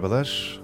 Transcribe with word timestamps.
Merhabalar. 0.00 0.60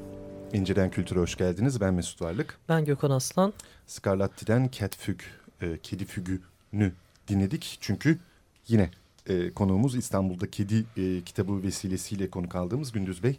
İnceden 0.52 0.90
Kültür'e 0.90 1.20
hoş 1.20 1.36
geldiniz. 1.36 1.80
Ben 1.80 1.94
Mesut 1.94 2.22
Varlık. 2.22 2.58
Ben 2.68 2.84
Gökhan 2.84 3.10
Aslan. 3.10 3.52
Scarlatti'den 3.86 4.70
Cat 4.72 4.96
Füg, 4.96 5.20
e, 5.60 5.78
Kedi 5.82 6.04
Fügü'nü 6.04 6.92
dinledik. 7.28 7.78
Çünkü 7.80 8.18
yine 8.68 8.90
e, 9.26 9.50
konuğumuz 9.50 9.94
İstanbul'da 9.94 10.50
Kedi 10.50 10.84
e, 10.96 11.22
kitabı 11.24 11.62
vesilesiyle 11.62 12.30
konuk 12.30 12.54
aldığımız 12.54 12.92
Gündüz 12.92 13.22
Bey. 13.22 13.38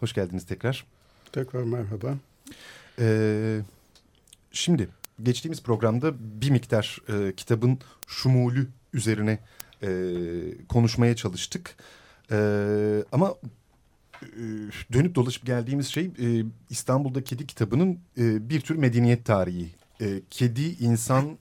Hoş 0.00 0.12
geldiniz 0.12 0.46
tekrar. 0.46 0.86
Tekrar 1.32 1.62
merhaba. 1.62 2.14
E, 2.98 3.60
şimdi 4.52 4.88
geçtiğimiz 5.22 5.62
programda 5.62 6.14
bir 6.40 6.50
miktar 6.50 6.98
e, 7.08 7.32
kitabın 7.32 7.78
şumulü 8.06 8.68
üzerine 8.92 9.38
e, 9.82 9.88
konuşmaya 10.68 11.16
çalıştık. 11.16 11.76
E, 12.30 12.38
ama 13.12 13.34
dönüp 14.92 15.14
dolaşıp 15.14 15.46
geldiğimiz 15.46 15.86
şey 15.86 16.04
e, 16.04 16.44
İstanbul'da 16.70 17.24
Kedi 17.24 17.46
kitabının 17.46 17.98
e, 18.18 18.50
bir 18.50 18.60
tür 18.60 18.76
medeniyet 18.76 19.24
tarihi. 19.24 19.68
E, 20.00 20.20
kedi 20.30 20.62
insan 20.62 21.38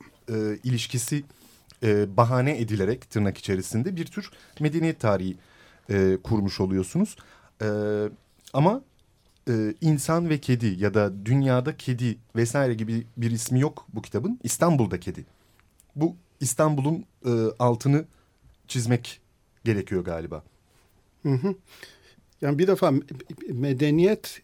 ilişkisi 0.63 1.23
bahane 2.17 2.59
edilerek 2.59 3.09
tırnak 3.09 3.37
içerisinde 3.37 3.95
bir 3.95 4.05
tür 4.05 4.31
medeniyet 4.59 4.99
tarihi 4.99 5.37
kurmuş 6.23 6.59
oluyorsunuz. 6.59 7.15
Ama 8.53 8.81
insan 9.81 10.29
ve 10.29 10.37
kedi 10.37 10.65
ya 10.65 10.93
da 10.93 11.25
dünyada 11.25 11.77
kedi 11.77 12.17
vesaire 12.35 12.73
gibi 12.73 13.07
bir 13.17 13.31
ismi 13.31 13.59
yok 13.59 13.87
bu 13.93 14.01
kitabın. 14.01 14.39
İstanbul'da 14.43 14.99
kedi. 14.99 15.25
Bu 15.95 16.15
İstanbul'un 16.39 17.05
altını 17.59 18.05
çizmek 18.67 19.21
gerekiyor 19.65 20.05
galiba. 20.05 20.43
Hı 21.23 21.33
hı. 21.33 21.55
Yani 22.41 22.59
bir 22.59 22.67
defa 22.67 22.93
medeniyet 23.49 24.41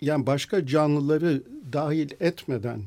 yani 0.00 0.26
başka 0.26 0.66
canlıları 0.66 1.42
dahil 1.72 2.10
etmeden 2.20 2.82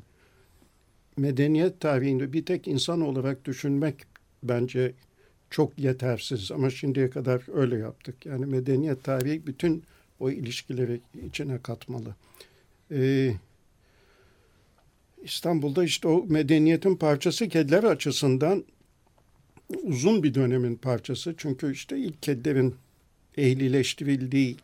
medeniyet 1.18 1.80
tarihinde 1.80 2.34
bir 2.34 2.46
tek 2.46 2.68
insan 2.68 3.01
olarak 3.01 3.46
düşünmek 3.46 3.96
bence 4.44 4.94
çok 5.50 5.80
yetersiz 5.80 6.51
ama 6.51 6.69
şimdiye 6.69 7.10
kadar 7.10 7.57
öyle 7.57 7.78
yaptık. 7.78 8.25
Yani 8.25 8.46
medeniyet 8.46 9.04
tarihi 9.04 9.48
bütün 9.48 9.84
o 10.19 10.30
ilişkileri 10.30 11.02
içine 11.28 11.57
katmalı. 11.57 12.16
Ee, 12.92 13.34
İstanbul'da 15.24 15.84
işte 15.84 16.07
o 16.07 16.25
medeniyetin 16.25 16.95
parçası 16.95 17.50
kediler 17.50 17.84
açısından 17.84 18.63
uzun 19.84 20.24
bir 20.24 20.34
dönemin 20.34 20.75
parçası. 20.75 21.34
Çünkü 21.38 21.74
işte 21.74 21.98
ilk 21.98 22.24
kedilerin 22.24 22.75
ehlileştirildiği 23.38 24.58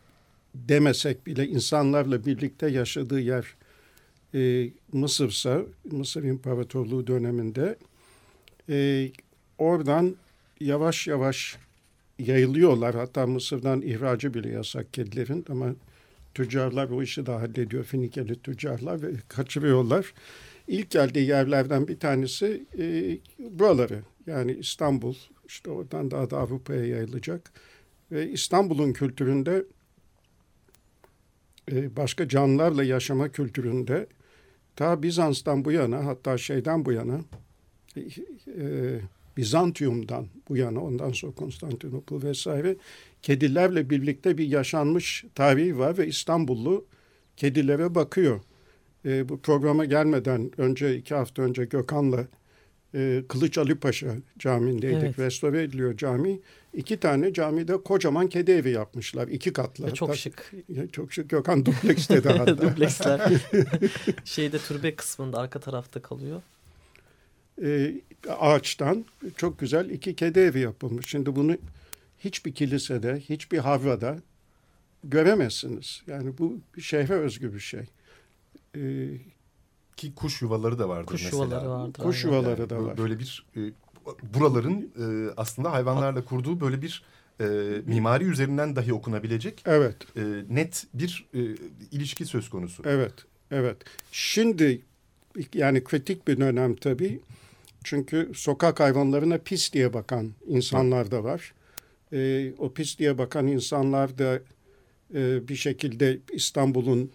demesek 0.55 1.27
bile 1.27 1.47
insanlarla 1.47 2.25
birlikte 2.25 2.67
yaşadığı 2.67 3.19
yer 3.19 3.45
e, 4.33 4.69
Mısır'sa, 4.91 5.61
Mısır 5.91 6.23
İmparatorluğu 6.23 7.07
döneminde 7.07 7.77
e, 8.69 9.09
oradan 9.57 10.15
yavaş 10.59 11.07
yavaş 11.07 11.57
yayılıyorlar. 12.19 12.95
Hatta 12.95 13.27
Mısır'dan 13.27 13.81
ihracı 13.81 14.33
bile 14.33 14.49
yasak 14.49 14.93
kedilerin 14.93 15.45
ama 15.49 15.75
tüccarlar 16.33 16.89
o 16.89 17.03
işi 17.03 17.25
de 17.25 17.31
hallediyor. 17.31 17.83
Finikeli 17.83 18.35
tüccarlar 18.39 19.01
ve 19.01 19.11
kaçırıyorlar. 19.27 20.13
İlk 20.67 20.89
geldiği 20.89 21.27
yerlerden 21.27 21.87
bir 21.87 21.99
tanesi 21.99 22.65
e, 22.79 23.17
buraları. 23.39 24.01
Yani 24.27 24.53
İstanbul, 24.53 25.15
işte 25.47 25.69
oradan 25.69 26.11
daha 26.11 26.29
da 26.29 26.37
Avrupa'ya 26.37 26.85
yayılacak. 26.85 27.51
Ve 28.11 28.31
İstanbul'un 28.31 28.93
kültüründe 28.93 29.65
e, 31.71 31.95
başka 31.95 32.27
canlılarla 32.27 32.83
yaşama 32.83 33.29
kültüründe 33.29 34.07
ta 34.75 35.03
Bizans'tan 35.03 35.65
bu 35.65 35.71
yana 35.71 36.05
hatta 36.05 36.37
şeyden 36.37 36.85
bu 36.85 36.91
yana 36.91 37.19
e, 37.97 38.01
e, 38.01 38.99
Bizantium'dan 39.37 40.27
bu 40.49 40.57
yana 40.57 40.83
ondan 40.83 41.11
sonra 41.11 41.31
Konstantinopol 41.31 42.23
vesaire 42.23 42.75
kedilerle 43.21 43.89
birlikte 43.89 44.37
bir 44.37 44.47
yaşanmış 44.47 45.25
tarihi 45.35 45.77
var 45.79 45.97
ve 45.97 46.07
İstanbullu 46.07 46.85
kedilere 47.37 47.95
bakıyor. 47.95 48.41
Bu 49.05 49.39
programa 49.39 49.85
gelmeden 49.85 50.51
önce 50.57 50.97
iki 50.97 51.15
hafta 51.15 51.41
önce 51.41 51.65
Gökhan'la 51.65 52.27
e, 52.93 53.23
Kılıç 53.29 53.57
Ali 53.57 53.75
Paşa 53.75 54.15
Camii'ndeydik. 54.39 55.03
Evet. 55.03 55.19
Restore 55.19 55.63
ediliyor 55.63 55.97
cami. 55.97 56.39
İki 56.73 56.97
tane 56.97 57.33
camide 57.33 57.83
kocaman 57.83 58.27
kedi 58.27 58.51
evi 58.51 58.69
yapmışlar. 58.69 59.27
iki 59.27 59.53
katlı. 59.53 59.93
çok 59.93 60.09
hatta. 60.09 60.17
şık. 60.17 60.51
Çok 60.91 61.13
şık. 61.13 61.29
Gökhan 61.29 61.65
dubleks 61.65 62.09
dedi 62.09 62.29
hatta. 62.37 62.61
Dupleksler. 62.61 63.31
Şeyde 64.25 64.57
türbe 64.57 64.95
kısmında 64.95 65.39
arka 65.39 65.59
tarafta 65.59 66.01
kalıyor. 66.01 66.41
E, 67.63 67.93
ağaçtan 68.39 69.05
çok 69.37 69.59
güzel 69.59 69.89
iki 69.89 70.15
kedi 70.15 70.39
evi 70.39 70.59
yapılmış. 70.59 71.05
Şimdi 71.07 71.35
bunu 71.35 71.57
hiçbir 72.19 72.53
kilisede, 72.53 73.19
hiçbir 73.19 73.57
havrada 73.57 74.17
göremezsiniz. 75.03 76.03
Yani 76.07 76.37
bu 76.37 76.59
şehre 76.79 77.13
özgü 77.13 77.53
bir 77.53 77.59
şey. 77.59 77.83
Ee, 78.75 79.07
ki 79.97 80.15
kuş 80.15 80.41
yuvaları 80.41 80.79
da 80.79 80.89
vardır 80.89 81.05
kuş 81.05 81.23
mesela. 81.23 81.43
Yuvaları 81.45 81.69
vardır, 81.69 82.03
kuş 82.03 82.25
aynen. 82.25 82.37
yuvaları 82.37 82.69
da 82.69 82.83
var. 82.83 82.97
Böyle 82.97 83.19
bir 83.19 83.45
e, 83.57 83.59
buraların 84.33 84.91
e, 84.99 85.33
aslında 85.37 85.71
hayvanlarla 85.71 86.25
kurduğu 86.25 86.61
böyle 86.61 86.81
bir 86.81 87.03
e, 87.39 87.45
mimari 87.85 88.23
üzerinden 88.23 88.75
dahi 88.75 88.93
okunabilecek 88.93 89.63
evet. 89.65 89.95
e, 90.17 90.21
net 90.49 90.87
bir 90.93 91.25
e, 91.33 91.39
ilişki 91.91 92.25
söz 92.25 92.49
konusu. 92.49 92.83
Evet, 92.85 93.13
evet. 93.51 93.77
Şimdi 94.11 94.81
yani 95.53 95.83
kritik 95.83 96.27
bir 96.27 96.37
dönem 96.37 96.75
tabii. 96.75 97.19
Çünkü 97.83 98.31
sokak 98.35 98.79
hayvanlarına 98.79 99.37
pis 99.37 99.73
diye 99.73 99.93
bakan 99.93 100.31
insanlar 100.47 101.11
da 101.11 101.23
var. 101.23 101.53
E, 102.13 102.51
o 102.57 102.73
pis 102.73 102.99
diye 102.99 103.17
bakan 103.17 103.47
insanlar 103.47 104.17
da 104.17 104.39
e, 105.13 105.47
bir 105.47 105.55
şekilde 105.55 106.19
İstanbul'un 106.33 107.11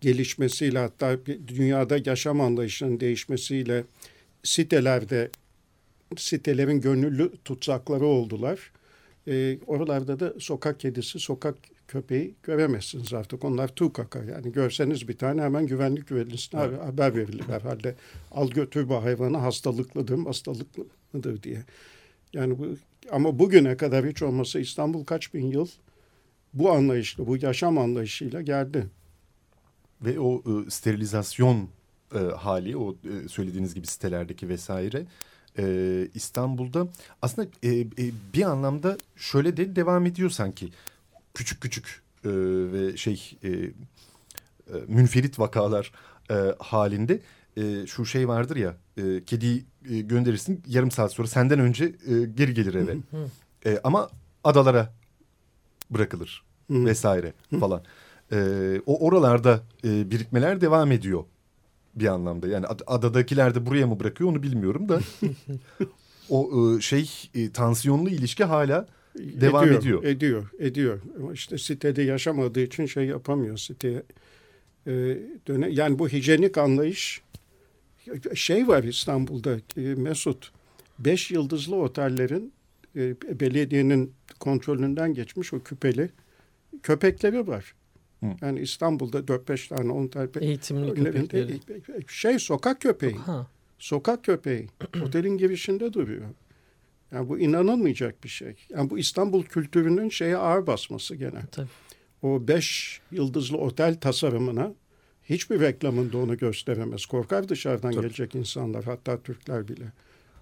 gelişmesiyle 0.00 0.78
hatta 0.78 1.18
dünyada 1.48 1.98
yaşam 2.04 2.40
anlayışının 2.40 3.00
değişmesiyle 3.00 3.84
sitelerde 4.42 5.30
sitelerin 6.16 6.80
gönüllü 6.80 7.32
tutsakları 7.44 8.06
oldular. 8.06 8.72
E, 9.28 9.58
oralarda 9.66 10.20
da 10.20 10.34
sokak 10.38 10.80
kedisi, 10.80 11.18
sokak 11.18 11.54
köpeği 11.88 12.34
göremezsiniz 12.42 13.14
artık. 13.14 13.44
Onlar 13.44 13.68
tukaka 13.68 14.24
yani 14.24 14.52
görseniz 14.52 15.08
bir 15.08 15.16
tane 15.16 15.42
hemen 15.42 15.66
güvenlik 15.66 16.08
güvenlisine 16.08 16.60
evet. 16.60 16.82
haber 16.82 17.16
verilir 17.16 17.44
herhalde. 17.48 17.94
Al 18.30 18.50
götür 18.50 18.88
bu 18.88 19.02
hayvanı 19.02 19.36
hastalıklıdır, 19.36 20.18
hastalıklı 20.18 20.86
mıdır 21.12 21.42
diye. 21.42 21.62
Yani 22.32 22.58
bu 22.58 22.66
ama 23.10 23.38
bugüne 23.38 23.76
kadar 23.76 24.06
hiç 24.06 24.22
olmasa 24.22 24.60
İstanbul 24.60 25.04
kaç 25.04 25.34
bin 25.34 25.46
yıl 25.46 25.68
bu 26.54 26.70
anlayışla, 26.70 27.26
bu 27.26 27.36
yaşam 27.36 27.78
anlayışıyla 27.78 28.42
geldi. 28.42 28.86
Ve 30.02 30.20
o 30.20 30.42
e, 30.66 30.70
sterilizasyon 30.70 31.68
e, 32.14 32.18
hali, 32.18 32.76
o 32.76 32.92
e, 32.92 33.28
söylediğiniz 33.28 33.74
gibi 33.74 33.86
sitelerdeki 33.86 34.48
vesaire 34.48 35.06
e, 35.58 36.08
İstanbul'da 36.14 36.88
aslında 37.22 37.48
e, 37.62 37.80
e, 37.80 37.86
bir 38.34 38.42
anlamda 38.42 38.98
şöyle 39.16 39.56
de 39.56 39.76
devam 39.76 40.06
ediyor 40.06 40.30
sanki. 40.30 40.68
Küçük 41.34 41.60
küçük 41.60 42.02
e, 42.24 42.30
ve 42.72 42.96
şey 42.96 43.38
e, 43.42 43.48
e, 43.48 43.70
münferit 44.88 45.38
vakalar 45.38 45.92
e, 46.30 46.34
halinde 46.58 47.20
e, 47.56 47.86
şu 47.86 48.06
şey 48.06 48.28
vardır 48.28 48.56
ya 48.56 48.76
e, 48.96 49.24
kediyi 49.24 49.64
e, 49.90 50.00
gönderirsin 50.00 50.62
yarım 50.66 50.90
saat 50.90 51.12
sonra 51.12 51.28
senden 51.28 51.58
önce 51.58 51.84
e, 51.84 52.24
geri 52.34 52.54
gelir 52.54 52.74
eve. 52.74 52.96
e, 53.66 53.80
ama 53.84 54.10
adalara 54.44 54.92
bırakılır 55.90 56.44
vesaire 56.70 57.32
falan. 57.60 57.82
E, 58.32 58.38
o 58.86 59.06
oralarda 59.06 59.62
e, 59.84 60.10
birikmeler 60.10 60.60
devam 60.60 60.92
ediyor 60.92 61.24
bir 61.94 62.06
anlamda. 62.06 62.48
Yani 62.48 62.66
ad 62.66 62.80
adadakiler 62.86 63.54
de 63.54 63.66
buraya 63.66 63.86
mı 63.86 64.00
bırakıyor 64.00 64.30
onu 64.30 64.42
bilmiyorum 64.42 64.88
da 64.88 65.00
o 66.30 66.50
e, 66.76 66.80
şey 66.80 67.10
e, 67.34 67.52
tansiyonlu 67.52 68.08
ilişki 68.10 68.44
hala 68.44 68.86
devam 69.18 69.64
ediyor. 69.64 70.04
Ediyor, 70.04 70.50
ediyor. 70.58 71.00
ediyor. 71.00 71.32
İşte 71.32 71.58
sitede 71.58 72.02
yaşamadığı 72.02 72.60
için 72.60 72.86
şey 72.86 73.04
yapamıyor 73.04 73.56
siteye. 73.56 74.02
E, 74.86 74.92
döne 75.48 75.68
yani 75.70 75.98
bu 75.98 76.08
hijyenik 76.08 76.58
anlayış 76.58 77.22
şey 78.34 78.68
var 78.68 78.82
İstanbul'da 78.82 79.56
e, 79.76 79.80
Mesut. 79.80 80.52
Beş 80.98 81.30
yıldızlı 81.30 81.76
otellerin 81.76 82.52
e, 82.96 83.14
belediyenin 83.40 84.12
kontrolünden 84.40 85.14
geçmiş 85.14 85.52
o 85.52 85.62
küpeli 85.62 86.10
köpekleri 86.82 87.46
var. 87.46 87.74
Hı. 88.20 88.26
Yani 88.40 88.60
İstanbul'da 88.60 89.18
4-5 89.18 89.68
tane 89.68 89.92
10 89.92 90.06
tane 90.06 90.28
eğitimli 90.40 90.94
köpekleri. 90.94 91.60
Şey 92.08 92.38
sokak 92.38 92.80
köpeği. 92.80 93.14
Ha. 93.14 93.46
Sokak 93.78 94.24
köpeği. 94.24 94.68
Otelin 95.02 95.38
girişinde 95.38 95.92
duruyor. 95.92 96.24
Yani 97.12 97.28
bu 97.28 97.38
inanılmayacak 97.38 98.24
bir 98.24 98.28
şey. 98.28 98.54
Yani 98.68 98.90
bu 98.90 98.98
İstanbul 98.98 99.42
kültürünün 99.42 100.08
şeye 100.08 100.36
ağır 100.36 100.66
basması 100.66 101.16
gene. 101.16 101.40
Tabii. 101.52 101.68
O 102.22 102.48
beş 102.48 103.00
yıldızlı 103.10 103.58
otel 103.58 103.94
tasarımına 104.00 104.72
hiçbir 105.24 105.60
reklamında 105.60 106.18
onu 106.18 106.38
gösteremez. 106.38 107.06
Korkar 107.06 107.48
dışarıdan 107.48 107.92
Tabii. 107.92 108.02
gelecek 108.02 108.34
insanlar 108.34 108.84
hatta 108.84 109.20
Türkler 109.22 109.68
bile. 109.68 109.92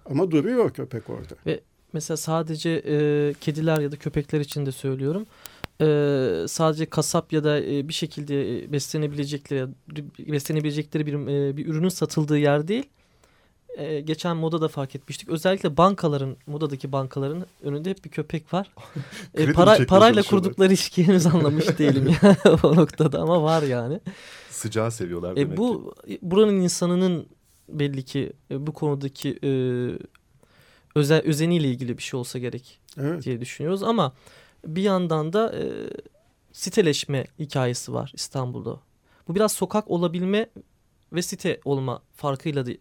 Ama 0.05 0.31
duruyor 0.31 0.73
köpek 0.73 1.09
orada. 1.09 1.35
Ve 1.45 1.59
mesela 1.93 2.17
sadece 2.17 2.69
e, 2.69 3.33
kediler 3.41 3.79
ya 3.79 3.91
da 3.91 3.95
köpekler 3.95 4.39
için 4.39 4.65
de 4.65 4.71
söylüyorum 4.71 5.25
e, 5.81 6.45
sadece 6.47 6.85
kasap 6.85 7.33
ya 7.33 7.43
da 7.43 7.59
e, 7.59 7.87
bir 7.87 7.93
şekilde 7.93 8.63
e, 8.63 8.71
beslenebilecekleri 8.71 9.67
beslenebilecekleri 10.19 11.05
bir 11.05 11.13
e, 11.13 11.57
bir 11.57 11.67
ürünün 11.67 11.89
satıldığı 11.89 12.37
yer 12.37 12.67
değil. 12.67 12.89
E, 13.77 13.99
geçen 13.99 14.37
moda 14.37 14.61
da 14.61 14.67
fark 14.67 14.95
etmiştik. 14.95 15.29
Özellikle 15.29 15.77
bankaların 15.77 16.37
modadaki 16.47 16.91
bankaların 16.91 17.45
önünde 17.63 17.89
hep 17.89 18.05
bir 18.05 18.09
köpek 18.09 18.53
var. 18.53 18.71
e, 19.33 19.51
para 19.51 19.85
parayla 19.85 20.23
kurdukları 20.23 20.67
ilişkiyi 20.67 21.07
henüz 21.07 21.25
anlamış 21.25 21.65
değilim 21.79 22.15
ya 22.23 22.37
o 22.63 22.75
noktada 22.75 23.19
ama 23.19 23.43
var 23.43 23.63
yani. 23.63 23.99
Sıcağı 24.49 24.91
seviyorlar 24.91 25.35
demek 25.35 25.53
e, 25.53 25.57
bu 25.57 25.93
ki. 26.07 26.19
buranın 26.21 26.61
insanının 26.61 27.27
belli 27.69 28.03
ki 28.03 28.33
e, 28.51 28.67
bu 28.67 28.73
konudaki 28.73 29.39
e, 29.43 29.51
özel 30.95 31.21
özeniyle 31.21 31.67
ilgili 31.69 31.97
bir 31.97 32.03
şey 32.03 32.19
olsa 32.19 32.39
gerek 32.39 32.79
Evet. 32.99 33.23
diye 33.23 33.41
düşünüyoruz 33.41 33.83
ama 33.83 34.13
bir 34.65 34.81
yandan 34.81 35.33
da 35.33 35.55
e, 35.55 35.63
siteleşme 36.51 37.25
hikayesi 37.39 37.93
var 37.93 38.11
İstanbul'da. 38.15 38.79
Bu 39.27 39.35
biraz 39.35 39.51
sokak 39.51 39.91
olabilme 39.91 40.49
ve 41.13 41.21
site 41.21 41.59
olma 41.65 42.01
farkıyla 42.15 42.65
da 42.65 42.71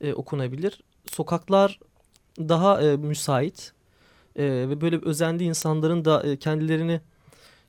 e, 0.00 0.14
okunabilir. 0.14 0.80
Sokaklar 1.06 1.80
daha 2.38 2.82
e, 2.82 2.96
müsait 2.96 3.72
e, 4.36 4.44
ve 4.44 4.80
böyle 4.80 5.00
özenli 5.02 5.44
insanların 5.44 6.04
da 6.04 6.22
e, 6.22 6.36
kendilerini 6.36 7.00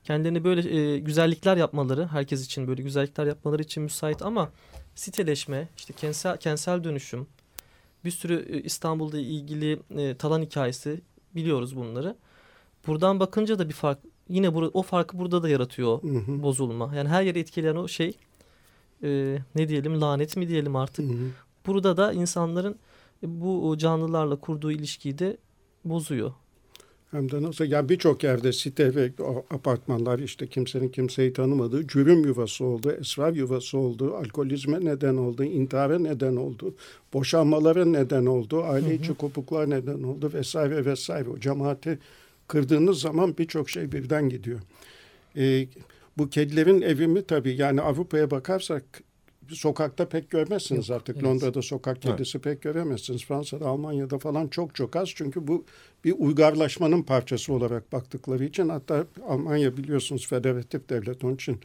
kendilerini 0.04 0.44
böyle 0.44 0.76
e, 0.76 0.98
güzellikler 0.98 1.56
yapmaları, 1.56 2.06
herkes 2.06 2.44
için 2.44 2.68
böyle 2.68 2.82
güzellikler 2.82 3.26
yapmaları 3.26 3.62
için 3.62 3.82
müsait 3.82 4.22
ama 4.22 4.50
siteleşme, 4.94 5.68
işte 5.76 5.94
kentsel, 5.94 6.36
kentsel 6.36 6.84
dönüşüm, 6.84 7.26
bir 8.04 8.10
sürü 8.10 8.46
e, 8.48 8.62
İstanbul'da 8.62 9.18
ilgili 9.18 9.80
e, 9.96 10.16
talan 10.16 10.42
hikayesi 10.42 11.00
biliyoruz 11.34 11.76
bunları. 11.76 12.16
Buradan 12.88 13.20
bakınca 13.20 13.58
da 13.58 13.68
bir 13.68 13.74
fark, 13.74 13.98
yine 14.28 14.46
bur- 14.46 14.70
o 14.74 14.82
farkı 14.82 15.18
burada 15.18 15.42
da 15.42 15.48
yaratıyor 15.48 16.02
Hı 16.02 16.08
hı. 16.08 16.42
bozulma. 16.42 16.92
Yani 16.96 17.08
her 17.08 17.22
yeri 17.22 17.38
etkileyen 17.38 17.76
o 17.76 17.88
şey 17.88 18.12
e, 19.02 19.38
ne 19.54 19.68
diyelim 19.68 20.00
lanet 20.00 20.36
mi 20.36 20.48
diyelim 20.48 20.76
artık. 20.76 21.08
Hı 21.10 21.12
hı. 21.12 21.28
Burada 21.66 21.96
da 21.96 22.12
insanların 22.12 22.76
bu 23.22 23.74
canlılarla 23.78 24.36
kurduğu 24.36 24.72
ilişkiyi 24.72 25.18
de 25.18 25.36
bozuyor. 25.84 26.32
Hem 27.10 27.30
de 27.30 27.42
nasıl 27.42 27.64
yani 27.64 27.88
birçok 27.88 28.24
yerde 28.24 28.52
site 28.52 28.94
ve 28.94 29.12
apartmanlar 29.50 30.18
işte 30.18 30.46
kimsenin 30.46 30.88
kimseyi 30.88 31.32
tanımadığı 31.32 31.88
cürüm 31.88 32.24
yuvası 32.24 32.64
oldu, 32.64 32.90
esrar 32.90 33.32
yuvası 33.32 33.78
oldu, 33.78 34.14
alkolizme 34.14 34.84
neden 34.84 35.16
oldu, 35.16 35.44
intihara 35.44 35.98
neden 35.98 36.36
oldu, 36.36 36.74
boşanmalara 37.14 37.84
neden 37.84 38.26
oldu, 38.26 38.62
aile 38.62 38.94
içi 38.94 39.14
kopuklar 39.14 39.70
neden 39.70 40.02
oldu 40.02 40.30
vesaire 40.34 40.84
vesaire. 40.84 41.28
O 41.28 41.38
cemaati 41.40 41.98
kırdığınız 42.48 43.00
zaman 43.00 43.38
birçok 43.38 43.70
şey 43.70 43.92
birden 43.92 44.28
gidiyor. 44.28 44.60
Ee, 45.36 45.66
bu 46.18 46.30
kedilerin 46.30 46.82
evimi 46.82 47.22
tabii 47.22 47.56
yani 47.56 47.80
Avrupa'ya 47.80 48.30
bakarsak 48.30 48.84
sokakta 49.48 50.08
pek 50.08 50.30
görmezsiniz 50.30 50.90
artık. 50.90 51.16
evet. 51.16 51.24
Londra'da 51.24 51.62
sokak 51.62 52.02
kedisi 52.02 52.38
pek 52.38 52.62
göremezsiniz. 52.62 53.24
Fransa'da, 53.24 53.66
Almanya'da 53.66 54.18
falan 54.18 54.48
çok 54.48 54.74
çok 54.74 54.96
az. 54.96 55.08
Çünkü 55.14 55.46
bu 55.46 55.64
bir 56.04 56.14
uygarlaşmanın 56.18 57.02
parçası 57.02 57.52
olarak 57.52 57.92
baktıkları 57.92 58.44
için 58.44 58.68
hatta 58.68 59.06
Almanya 59.28 59.76
biliyorsunuz 59.76 60.28
federatif 60.28 60.88
devlet 60.88 61.24
onun 61.24 61.34
için 61.34 61.60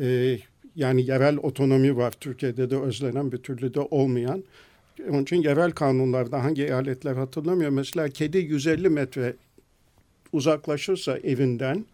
e, 0.00 0.38
yani 0.76 1.06
yerel 1.06 1.36
otonomi 1.36 1.96
var. 1.96 2.14
Türkiye'de 2.20 2.70
de 2.70 2.76
özlenen 2.76 3.32
bir 3.32 3.38
türlü 3.38 3.74
de 3.74 3.80
olmayan. 3.80 4.44
Onun 5.10 5.22
için 5.22 5.42
yerel 5.42 5.70
kanunlarda 5.70 6.44
hangi 6.44 6.64
eyaletler 6.64 7.14
hatırlamıyor. 7.14 7.70
Mesela 7.70 8.08
kedi 8.08 8.38
150 8.38 8.88
metre 8.88 9.36
uzaklaşırsa 10.36 11.18
evinden 11.18 11.84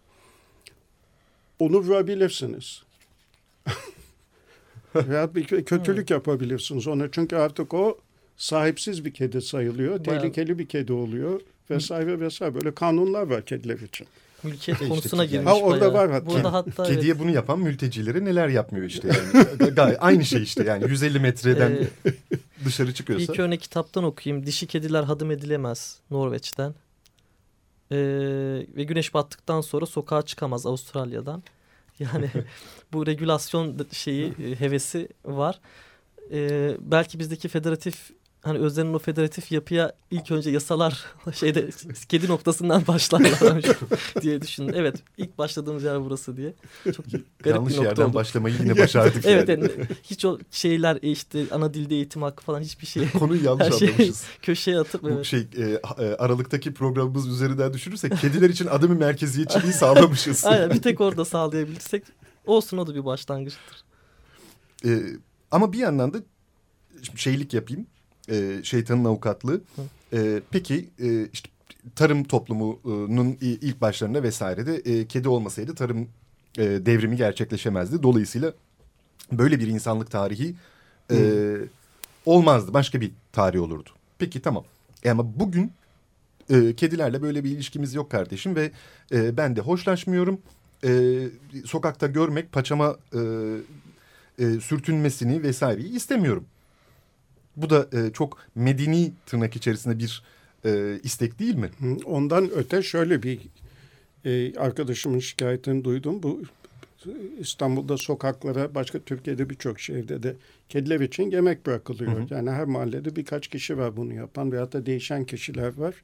onu 1.59 1.77
vurabilirsiniz. 1.79 2.83
Veya 4.95 5.35
bir 5.35 5.45
kötülük 5.65 6.09
yapabilirsiniz 6.09 6.87
ona. 6.87 7.11
Çünkü 7.11 7.35
artık 7.35 7.73
o 7.73 7.97
sahipsiz 8.37 9.05
bir 9.05 9.13
kedi 9.13 9.41
sayılıyor. 9.41 10.05
Bayağı- 10.05 10.21
Tehlikeli 10.21 10.59
bir 10.59 10.67
kedi 10.67 10.93
oluyor. 10.93 11.41
Vesaire 11.69 12.19
vesaire. 12.19 12.55
Böyle 12.55 12.75
kanunlar 12.75 13.21
var 13.27 13.45
kediler 13.45 13.79
için. 13.79 14.07
Mülkiyet 14.43 14.81
İşte 14.81 14.89
konusuna 14.89 15.25
girmiş 15.25 15.47
Ha, 15.47 15.55
orada 15.55 15.81
bayağı. 15.81 15.93
var 15.93 16.11
hatta. 16.11 16.25
Burada 16.25 16.53
hatta 16.53 16.85
evet, 16.87 16.95
Kediye 16.95 17.19
bunu 17.19 17.31
yapan 17.31 17.59
mültecilere 17.59 18.25
neler 18.25 18.47
yapmıyor 18.47 18.85
işte 18.85 19.07
yani. 19.07 19.71
Gayet 19.75 19.97
aynı 20.01 20.25
şey 20.25 20.43
işte 20.43 20.63
yani 20.63 20.89
150 20.89 21.19
metreden 21.19 21.71
e, 21.71 21.87
dışarı 22.65 22.87
bir 22.87 22.93
çıkıyorsa. 22.93 23.33
iki 23.33 23.41
örnek 23.41 23.61
kitaptan 23.61 24.03
okuyayım. 24.03 24.45
Dişi 24.45 24.67
kediler 24.67 25.03
hadım 25.03 25.31
edilemez 25.31 25.97
Norveç'ten. 26.11 26.73
E, 27.93 27.97
ve 28.75 28.83
güneş 28.83 29.13
battıktan 29.13 29.61
sonra 29.61 29.85
sokağa 29.85 30.21
çıkamaz 30.21 30.65
Avustralya'dan. 30.65 31.43
Yani 31.99 32.29
bu 32.93 33.05
regülasyon 33.05 33.87
şeyi 33.91 34.27
e, 34.27 34.59
hevesi 34.59 35.07
var. 35.25 35.59
E, 36.31 36.71
belki 36.79 37.19
bizdeki 37.19 37.47
federatif 37.47 38.11
hani 38.43 38.59
özlenen 38.59 38.93
o 38.93 38.99
federatif 38.99 39.51
yapıya 39.51 39.93
ilk 40.11 40.31
önce 40.31 40.49
yasalar 40.51 41.05
şeyde 41.33 41.69
kedi 42.09 42.27
noktasından 42.27 42.87
başlarlar 42.87 43.63
diye 44.21 44.41
düşündüm. 44.41 44.75
Evet 44.77 44.95
ilk 45.17 45.37
başladığımız 45.37 45.83
yer 45.83 46.05
burası 46.05 46.37
diye. 46.37 46.53
Çok 46.95 47.05
garip 47.05 47.25
Yanlış 47.45 47.73
bir 47.73 47.77
nokta 47.77 47.89
yerden 47.89 48.03
oldu. 48.05 48.13
başlamayı 48.13 48.55
yine 48.63 48.77
başardık. 48.77 49.25
Evet 49.25 49.49
yani. 49.49 49.61
yani 49.61 49.87
hiç 50.03 50.25
o 50.25 50.39
şeyler 50.51 50.95
e, 51.03 51.11
işte 51.11 51.43
ana 51.51 51.73
dilde 51.73 51.95
eğitim 51.95 52.21
hakkı 52.21 52.43
falan 52.43 52.61
hiçbir 52.61 52.87
şey 52.87 53.09
Konuyu 53.11 53.43
yanlış 53.43 53.65
Her 53.65 53.71
şey- 53.71 53.87
anlamışız. 53.87 54.23
köşeye 54.41 54.79
atıp 54.79 55.03
Bu 55.03 55.09
evet. 55.09 55.25
şey 55.25 55.39
e, 55.57 55.61
e, 55.61 56.15
Aralık'taki 56.15 56.73
programımız 56.73 57.27
üzerinden 57.27 57.73
düşünürsek 57.73 58.17
kediler 58.17 58.49
için 58.49 58.67
adamı 58.67 58.95
merkeziyetçiliği 58.95 59.73
sağlamışız. 59.73 60.45
Aynen 60.45 60.69
bir 60.69 60.81
tek 60.81 61.01
orada 61.01 61.25
sağlayabilirsek 61.25 62.03
olsun 62.45 62.77
o 62.77 62.87
da 62.87 62.95
bir 62.95 63.05
başlangıçtır. 63.05 63.83
E, 64.85 64.89
ama 65.51 65.73
bir 65.73 65.77
yandan 65.77 66.13
da 66.13 66.17
şeylik 67.15 67.53
yapayım. 67.53 67.87
E, 68.29 68.59
şeytanın 68.63 69.05
avukatlığı. 69.05 69.61
E, 70.13 70.41
peki 70.51 70.89
e, 70.99 71.27
işte 71.33 71.49
tarım 71.95 72.23
toplumunun 72.23 73.37
ilk 73.41 73.81
başlarında 73.81 74.23
vesairede 74.23 74.75
e, 74.75 75.07
kedi 75.07 75.29
olmasaydı 75.29 75.75
tarım 75.75 76.07
e, 76.57 76.63
devrimi 76.63 77.15
gerçekleşemezdi. 77.15 78.03
Dolayısıyla 78.03 78.53
böyle 79.31 79.59
bir 79.59 79.67
insanlık 79.67 80.11
tarihi 80.11 80.55
e, 81.11 81.17
olmazdı. 82.25 82.73
Başka 82.73 83.01
bir 83.01 83.11
tarih 83.31 83.61
olurdu. 83.61 83.89
Peki 84.19 84.41
tamam. 84.41 84.63
E 85.03 85.11
ama 85.11 85.39
bugün 85.39 85.71
e, 86.49 86.75
kedilerle 86.75 87.21
böyle 87.21 87.43
bir 87.43 87.51
ilişkimiz 87.51 87.93
yok 87.93 88.11
kardeşim 88.11 88.55
ve 88.55 88.71
e, 89.11 89.37
ben 89.37 89.55
de 89.55 89.61
hoşlaşmıyorum. 89.61 90.41
E, 90.85 91.21
sokakta 91.65 92.07
görmek 92.07 92.51
paçama 92.51 92.97
e, 93.13 93.19
e, 94.39 94.59
sürtünmesini 94.59 95.43
vesaireyi 95.43 95.95
istemiyorum. 95.95 96.45
Bu 97.57 97.69
da 97.69 97.87
e, 97.93 98.11
çok 98.13 98.37
medeni 98.55 99.11
tırnak 99.25 99.55
içerisinde 99.55 99.99
bir 99.99 100.23
e, 100.65 100.99
istek 101.03 101.39
değil 101.39 101.55
mi? 101.55 101.69
Ondan 102.05 102.49
öte 102.55 102.81
şöyle 102.81 103.23
bir 103.23 103.39
e, 104.25 104.55
arkadaşımın 104.55 105.19
şikayetini 105.19 105.83
duydum. 105.83 106.23
Bu 106.23 106.41
İstanbul'da 107.39 107.97
sokaklara 107.97 108.75
başka 108.75 108.99
Türkiye'de 108.99 109.49
birçok 109.49 109.79
şehirde 109.79 110.23
de 110.23 110.35
kediler 110.69 110.99
için 110.99 111.31
yemek 111.31 111.65
bırakılıyor. 111.65 112.11
Hı 112.11 112.21
hı. 112.21 112.33
Yani 112.33 112.51
her 112.51 112.65
mahallede 112.65 113.15
birkaç 113.15 113.47
kişi 113.47 113.77
var 113.77 113.97
bunu 113.97 114.13
yapan 114.13 114.51
veyahut 114.51 114.73
da 114.73 114.85
değişen 114.85 115.25
kişiler 115.25 115.77
var. 115.77 115.95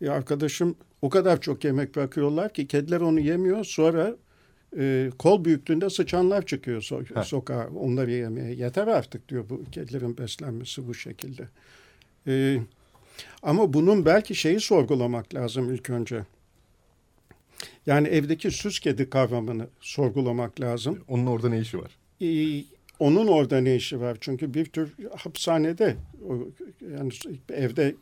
E, 0.00 0.08
arkadaşım 0.08 0.76
o 1.02 1.10
kadar 1.10 1.40
çok 1.40 1.64
yemek 1.64 1.96
bırakıyorlar 1.96 2.52
ki 2.52 2.66
kediler 2.66 3.00
onu 3.00 3.20
yemiyor. 3.20 3.64
Sonra 3.64 4.16
e, 4.78 5.10
kol 5.18 5.44
büyüklüğünde 5.44 5.90
sıçanlar 5.90 6.46
çıkıyor 6.46 6.82
so- 6.82 7.14
Ha. 7.14 7.24
sokağa 7.24 7.68
onları 7.76 8.10
yemeye. 8.10 8.54
Yeter 8.54 8.86
artık 8.86 9.28
diyor 9.28 9.44
bu 9.48 9.64
kedilerin 9.72 10.18
beslenmesi 10.18 10.86
bu 10.86 10.94
şekilde. 10.94 11.48
E, 12.26 12.58
ama 13.42 13.72
bunun 13.72 14.04
belki 14.04 14.34
şeyi 14.34 14.60
sorgulamak 14.60 15.34
lazım 15.34 15.74
ilk 15.74 15.90
önce. 15.90 16.22
Yani 17.86 18.08
evdeki 18.08 18.50
süs 18.50 18.78
kedi 18.80 19.10
kavramını 19.10 19.66
sorgulamak 19.80 20.60
lazım. 20.60 21.04
Onun 21.08 21.26
orada 21.26 21.48
ne 21.48 21.60
işi 21.60 21.78
var? 21.78 21.96
Ee, 22.22 22.64
onun 22.98 23.26
orada 23.26 23.60
ne 23.60 23.76
işi 23.76 24.00
var? 24.00 24.16
Çünkü 24.20 24.54
bir 24.54 24.64
tür 24.64 24.94
hapishanede 25.16 25.96
yani 26.92 27.12
evde 27.48 27.94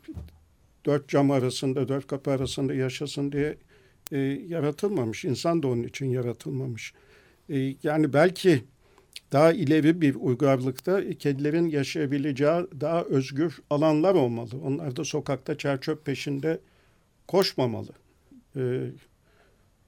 dört 0.86 1.08
cam 1.08 1.30
arasında, 1.30 1.88
dört 1.88 2.06
kapı 2.06 2.30
arasında 2.30 2.74
yaşasın 2.74 3.32
diye 3.32 3.56
e, 4.12 4.18
yaratılmamış. 4.48 5.24
İnsan 5.24 5.62
da 5.62 5.68
onun 5.68 5.82
için 5.82 6.06
yaratılmamış. 6.06 6.94
E, 7.50 7.74
yani 7.82 8.12
belki 8.12 8.64
daha 9.32 9.52
ileri 9.52 10.00
bir 10.00 10.14
uygarlıkta 10.14 11.18
kedilerin 11.18 11.68
yaşayabileceği 11.68 12.66
daha 12.80 13.02
özgür 13.02 13.58
alanlar 13.70 14.14
olmalı. 14.14 14.50
Onlar 14.64 14.96
da 14.96 15.04
sokakta 15.04 15.58
çerçöp 15.58 16.04
peşinde 16.04 16.60
koşmamalı. 17.28 17.92
E, 18.56 18.90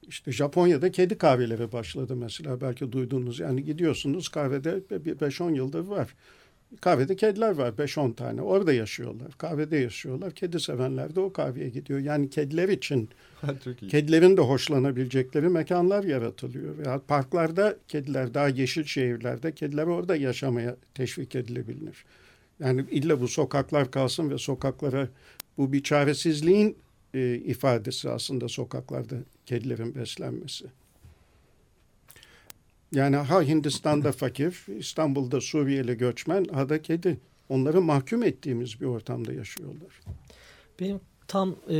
işte 0.08 0.32
Japonya'da 0.32 0.90
kedi 0.90 1.18
kahveleri 1.18 1.73
başladı 1.73 2.16
mesela 2.16 2.61
belki 2.61 2.92
duydunuz. 2.92 3.40
Yani 3.40 3.64
gidiyorsunuz 3.64 4.28
kahvede 4.28 5.04
bir 5.04 5.16
5-10 5.16 5.54
yıldır 5.54 5.80
var. 5.87 6.14
Kahvede 6.80 7.16
kediler 7.16 7.50
var 7.50 7.68
5-10 7.68 8.14
tane. 8.14 8.42
Orada 8.42 8.73
yaşıyorlar. 8.73 9.32
Kahvede 9.38 9.76
yaşıyorlar. 9.76 10.32
Kedi 10.32 10.61
sevenler 10.61 11.14
de 11.14 11.20
o 11.20 11.32
kahveye 11.32 11.68
gidiyor. 11.68 11.99
Yani 11.99 12.30
kediler 12.30 12.68
için 12.68 13.08
kedilerin 13.88 14.37
de 14.37 14.40
hoşlanabilecekleri 14.40 15.49
mekanlar 15.49 16.04
yaratılıyor. 16.04 16.78
Veya 16.78 17.00
parklarda 17.08 17.76
kediler 17.88 18.35
daha 18.35 18.49
yeşil 18.49 18.85
şehirlerde 18.85 19.52
kediler 19.52 19.87
orada 19.87 20.16
yaşamaya 20.16 20.76
teşvik 20.94 21.35
edilebilir. 21.35 22.04
Yani 22.61 22.85
illa 22.90 23.20
bu 23.20 23.28
sokaklar 23.28 23.90
kalsın 23.90 24.30
ve 24.30 24.38
sokaklara 24.38 25.08
bu 25.58 25.73
bir 25.73 25.82
çaresizliğin 25.82 26.76
e, 27.14 27.35
ifadesi 27.35 28.11
aslında 28.11 28.49
sokaklarda 28.49 29.16
kedilerin 29.46 29.94
beslenmesi. 29.94 30.66
Yani 32.93 33.16
ha 33.16 33.43
Hindistan'da 33.43 34.12
fakir, 34.12 34.64
İstanbul'da 34.78 35.40
Suriyeli 35.40 35.97
göçmen, 35.99 36.45
ha 36.45 36.69
da 36.69 36.83
kedi. 36.83 37.21
Onları 37.49 37.81
mahkum 37.83 38.23
ettiğimiz 38.23 38.81
bir 38.81 38.87
ortamda 38.87 39.33
yaşıyorlar. 39.33 40.00
Benim 40.81 41.00
tam 41.28 41.57
e, 41.71 41.76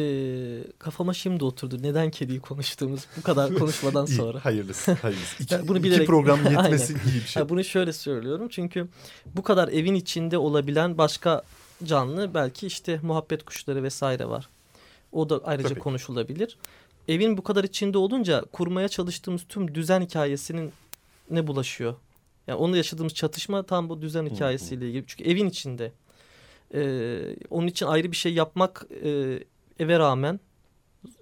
kafama 0.79 1.15
şimdi 1.15 1.45
oturdu. 1.45 1.79
Neden 1.83 2.11
kediyi 2.11 2.41
konuştuğumuz 2.41 3.07
bu 3.17 3.23
kadar 3.23 3.55
konuşmadan 3.59 4.07
İyi, 4.07 4.15
sonra. 4.17 4.45
hayırlısı, 4.45 4.93
hayırlısı. 5.03 5.43
İki, 5.43 5.55
Yani 5.55 5.69
bunu 5.69 5.79
iki 5.79 5.89
bilerek- 5.89 6.07
program 6.07 6.39
yetmesi 6.45 6.95
Aynen. 6.95 7.05
iyi 7.07 7.15
bir 7.15 7.27
şey. 7.27 7.43
Ha, 7.43 7.49
bunu 7.49 7.65
şöyle 7.65 7.93
söylüyorum 7.93 8.49
çünkü 8.51 8.89
bu 9.37 9.43
kadar 9.43 9.69
evin 9.69 9.95
içinde 9.95 10.39
olabilen 10.39 10.99
başka 10.99 11.43
canlı 11.85 12.35
belki 12.35 12.67
işte 12.67 13.01
muhabbet 13.03 13.43
kuşları 13.45 13.83
vesaire 13.83 14.27
var. 14.27 14.49
O 15.13 15.31
da 15.31 15.41
ayrıca 15.45 15.69
Tabii. 15.69 15.81
konuşulabilir. 15.81 16.59
Evin 17.09 17.37
bu 17.37 17.43
kadar 17.43 17.65
içinde 17.65 17.99
olunca 17.99 18.45
kurmaya 18.53 18.89
çalıştığımız 18.89 19.43
tüm 19.49 19.75
düzen 19.75 20.01
hikayesinin 20.01 20.73
ne 21.31 21.47
bulaşıyor? 21.47 21.95
Yani 22.47 22.59
onunla 22.59 22.77
yaşadığımız 22.77 23.15
çatışma 23.15 23.63
tam 23.63 23.89
bu 23.89 24.03
düzen 24.03 24.27
hikayesiyle 24.27 24.89
ilgili. 24.89 25.05
Çünkü 25.07 25.31
evin 25.31 25.49
içinde. 25.49 25.93
Ee, 26.75 27.37
onun 27.51 27.67
için 27.67 27.87
ayrı 27.87 28.13
bir 28.13 28.17
şey 28.17 28.35
yapmak 28.35 28.87
e, 29.05 29.39
eve 29.79 29.99
rağmen 29.99 30.41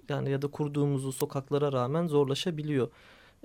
yani 0.09 0.31
ya 0.31 0.41
da 0.41 0.47
kurduğumuzu 0.47 1.11
sokaklara 1.11 1.71
rağmen 1.71 2.07
zorlaşabiliyor. 2.07 2.89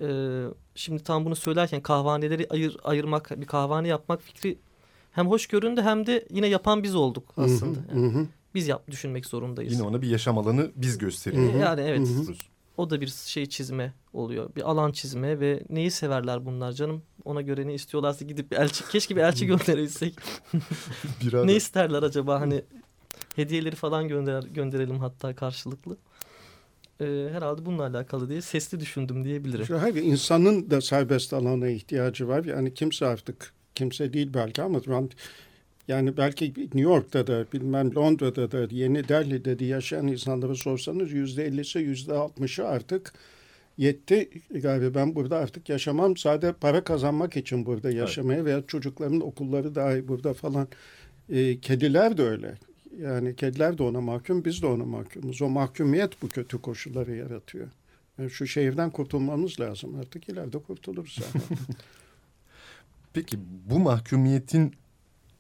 Ee, 0.03 0.45
şimdi 0.75 1.03
tam 1.03 1.25
bunu 1.25 1.37
söylerken 1.37 1.81
kahvaneleri 1.81 2.47
ayır, 2.51 2.77
ayırmak, 2.85 3.41
bir 3.41 3.47
kahvane 3.47 3.89
yapmak 3.89 4.23
fikri 4.23 4.59
hem 5.13 5.27
hoş 5.27 5.47
göründü 5.47 5.83
hem 5.83 6.07
de 6.07 6.27
yine 6.31 6.47
yapan 6.47 6.83
biz 6.83 6.95
olduk 6.95 7.35
aslında. 7.37 7.79
Yani 7.95 8.07
hı, 8.07 8.11
hı 8.11 8.19
hı. 8.19 8.27
biz 8.55 8.69
yap 8.69 8.91
düşünmek 8.91 9.27
zorundayız. 9.27 9.73
Yine 9.73 9.83
ona 9.83 10.03
bir 10.03 10.09
yaşam 10.09 10.39
alanı 10.39 10.71
biz 10.77 10.99
gösteriyoruz. 10.99 11.55
Hı. 11.55 11.59
Yani 11.59 11.81
evet 11.81 12.09
Hı 12.09 12.13
hı. 12.13 12.35
O 12.81 12.91
da 12.91 13.01
bir 13.01 13.07
şey 13.07 13.47
çizme 13.47 13.93
oluyor. 14.13 14.55
Bir 14.57 14.71
alan 14.71 14.93
çizme 14.93 15.41
ve 15.41 15.63
neyi 15.69 15.91
severler 15.91 16.47
bunlar 16.47 16.73
canım? 16.73 17.03
Ona 17.25 17.41
göre 17.41 17.67
ne 17.67 17.75
istiyorlarsa 17.75 18.25
gidip 18.25 18.51
bir 18.51 18.57
elçi 18.57 18.89
keşke 18.89 19.17
bir 19.17 19.21
elçi 19.21 19.47
gönderebilsek. 19.47 20.15
Ne 21.45 21.55
isterler 21.55 22.03
acaba 22.03 22.41
hani 22.41 22.63
hediyeleri 23.37 23.77
falan 23.77 24.09
gönder 24.09 24.43
gönderelim 24.43 24.99
hatta 24.99 25.35
karşılıklı. 25.35 25.97
Ee, 27.01 27.29
herhalde 27.33 27.67
bununla 27.67 27.87
alakalı 27.87 28.29
diye 28.29 28.43
sesli 28.43 28.81
düşündüm 28.81 29.25
diyebilirim. 29.25 29.67
Şu, 29.67 29.83
hayır, 29.83 29.95
insanın 29.95 30.71
da 30.71 30.81
serbest 30.81 31.33
alana 31.33 31.69
ihtiyacı 31.69 32.29
var. 32.29 32.45
Yani 32.45 32.75
kimse 32.75 33.07
artık, 33.07 33.53
kimse 33.75 34.13
değil 34.13 34.31
belki 34.35 34.63
ama 34.63 34.81
ben, 34.87 35.11
yani 35.91 36.17
belki 36.17 36.55
New 36.57 36.81
York'ta 36.81 37.27
da, 37.27 37.47
bilmem 37.53 37.95
Londra'da 37.95 38.53
da, 38.53 38.69
Yeni 38.71 39.09
Delhi'de 39.09 39.59
de 39.59 39.65
yaşayan 39.65 40.07
insanlara 40.07 40.55
sorsanız 40.55 41.13
yüzde 41.13 41.45
ellisi, 41.45 41.79
yüzde 41.79 42.13
altmışı 42.13 42.67
artık 42.67 43.13
yetti. 43.79 44.31
Galiba 44.51 44.95
ben 44.95 45.15
burada 45.15 45.37
artık 45.37 45.69
yaşamam. 45.69 46.17
Sadece 46.17 46.53
para 46.53 46.85
kazanmak 46.85 47.37
için 47.37 47.67
burada 47.67 47.91
yaşamaya 47.91 48.45
veya 48.45 48.63
çocukların 48.67 49.21
okulları 49.21 49.75
dahi 49.75 50.09
burada 50.09 50.35
falan. 50.35 50.69
Ee, 51.31 51.61
kediler 51.61 52.17
de 52.17 52.23
öyle. 52.23 52.55
Yani 52.99 53.37
kediler 53.37 53.79
de 53.79 53.83
ona 53.83 54.01
mahkum, 54.01 54.45
biz 54.45 54.63
de 54.63 54.67
ona 54.67 54.85
mahkumuz. 54.85 55.43
O 55.43 55.49
mahkumiyet 55.49 56.23
bu 56.23 56.29
kötü 56.29 56.63
koşulları 56.63 57.17
yaratıyor. 57.17 57.69
Yani 58.19 58.31
şu 58.31 58.47
şehirden 58.47 58.91
kurtulmamız 58.91 59.61
lazım 59.61 59.95
artık. 59.95 60.29
ileride 60.29 60.59
kurtuluruz. 60.59 61.19
Peki 63.13 63.39
bu 63.71 63.79
mahkumiyetin 63.79 64.75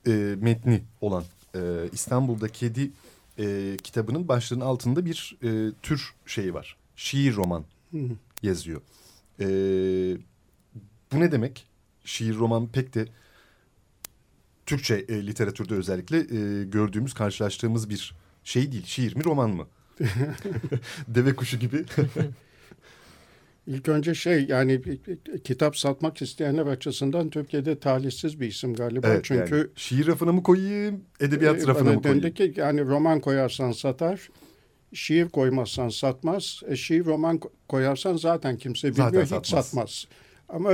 e, 0.06 0.36
metni 0.40 0.82
olan 1.00 1.24
e, 1.54 1.60
İstanbul'da 1.92 2.48
Kedi 2.48 2.90
e, 3.38 3.76
kitabının 3.82 4.28
başlığının 4.28 4.64
altında 4.64 5.04
bir 5.04 5.36
e, 5.42 5.72
tür 5.82 6.14
şeyi 6.26 6.54
var. 6.54 6.76
Şiir 6.96 7.34
roman 7.34 7.64
yazıyor. 8.42 8.80
E, 9.40 9.46
bu 11.12 11.20
ne 11.20 11.32
demek? 11.32 11.66
Şiir 12.04 12.34
roman 12.34 12.68
pek 12.68 12.94
de 12.94 13.08
Türkçe 14.66 14.94
e, 14.94 15.26
literatürde 15.26 15.74
özellikle 15.74 16.18
e, 16.18 16.64
gördüğümüz, 16.64 17.14
karşılaştığımız 17.14 17.90
bir 17.90 18.14
şey 18.44 18.72
değil. 18.72 18.86
Şiir 18.86 19.16
mi, 19.16 19.24
roman 19.24 19.50
mı? 19.50 19.66
Deve 21.08 21.36
kuşu 21.36 21.58
gibi. 21.58 21.84
İlk 23.70 23.88
önce 23.88 24.14
şey 24.14 24.44
yani 24.48 24.84
bir- 24.84 24.98
bir- 25.06 25.38
kitap 25.38 25.76
satmak 25.76 26.22
isteyenler 26.22 26.66
açısından 26.66 27.30
Türkiye'de 27.30 27.78
talihsiz 27.78 28.40
bir 28.40 28.46
isim 28.46 28.74
galiba. 28.74 29.08
Evet, 29.08 29.24
Çünkü 29.24 29.56
yani 29.56 29.66
şiir 29.76 30.06
rafına 30.06 30.32
mı 30.32 30.42
koyayım, 30.42 31.04
edebiyat 31.20 31.64
e, 31.64 31.66
rafına 31.66 31.92
mı 31.92 32.02
koyayım? 32.02 32.34
ki 32.34 32.52
yani 32.56 32.84
roman 32.84 33.20
koyarsan 33.20 33.72
satar, 33.72 34.28
şiir 34.92 35.28
koymazsan 35.28 35.88
satmaz. 35.88 36.60
E, 36.68 36.76
şiir 36.76 37.04
roman 37.04 37.36
ko- 37.36 37.50
koyarsan 37.68 38.16
zaten 38.16 38.56
kimse 38.56 38.88
bilmiyor 38.92 39.10
Zaten 39.10 39.24
hiç 39.38 39.46
satmaz. 39.46 39.64
satmaz. 39.66 40.06
Ama 40.48 40.72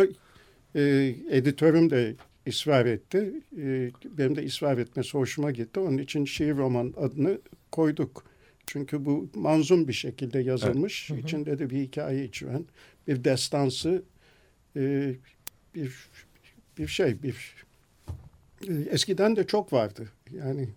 e, 0.77 1.15
editörüm 1.31 1.91
de 1.91 2.15
ısrar 2.49 2.87
etti. 2.87 3.33
E, 3.59 3.91
benim 4.19 4.37
de 4.37 4.47
ısrar 4.47 4.79
etmesi 4.79 5.19
hoşuma 5.19 5.51
gitti. 5.51 5.81
Onun 5.81 5.99
için 5.99 6.25
şiir 6.25 6.57
roman 6.57 6.95
adını 6.97 7.39
koyduk. 7.73 8.25
Çünkü 8.67 9.05
bu 9.05 9.29
manzum 9.35 9.89
bir 9.89 9.93
şekilde 9.93 10.39
yazılmış. 10.39 11.11
Evet. 11.11 11.21
Hı 11.21 11.23
hı. 11.23 11.27
İçinde 11.27 11.59
de 11.59 11.71
bir 11.71 11.81
hikaye 11.81 12.25
içeren, 12.25 12.65
bir 13.07 13.25
destansı, 13.25 14.03
e, 14.77 15.15
bir 15.75 16.09
bir 16.79 16.89
şey, 16.89 17.23
bir 17.23 17.65
e, 18.69 18.73
eskiden 18.73 19.37
de 19.37 19.47
çok 19.47 19.73
vardı. 19.73 20.09
Yani 20.33 20.69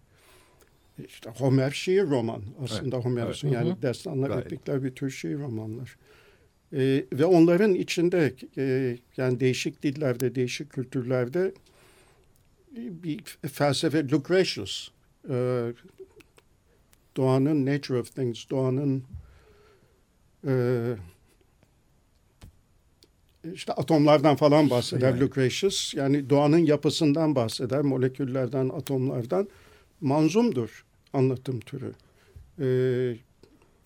işte 1.08 1.30
Homer 1.30 1.72
şiir 1.72 2.04
roman 2.04 2.44
aslında 2.64 2.98
Homer'in 2.98 3.28
evet. 3.28 3.44
yani 3.44 3.70
Hı 3.70 3.74
hı. 3.74 3.82
destanlar 3.82 4.30
Gayet. 4.30 4.46
ettikleri 4.46 4.84
bir 4.84 4.96
tür 4.96 5.10
şiir 5.10 5.40
romanlar. 5.40 5.98
E, 6.74 7.06
ve 7.14 7.26
onların 7.26 7.74
içinde 7.74 8.34
e, 8.58 8.98
yani 9.18 9.40
değişik 9.40 9.84
dillerde, 9.84 10.36
değişik 10.36 10.70
kültürlerde 10.70 11.54
e, 12.78 13.04
bir 13.04 13.24
felsefe 13.54 14.10
Lucretius 14.10 14.92
e, 15.30 15.34
doğanın 17.20 17.66
nature 17.66 18.00
of 18.00 18.16
things, 18.16 18.50
doğanın 18.50 19.04
e, 20.48 20.54
işte 23.54 23.74
atomlardan 23.74 24.36
falan 24.36 24.70
bahseder 24.70 25.10
Yani. 25.10 25.22
Lucretius. 25.22 25.94
Yani 25.94 26.30
doğanın 26.30 26.58
yapısından 26.58 27.36
bahseder, 27.36 27.82
moleküllerden, 27.82 28.70
atomlardan. 28.70 29.48
Manzumdur 30.02 30.86
anlatım 31.14 31.60
türü. 31.60 31.94
Ee, 32.60 33.16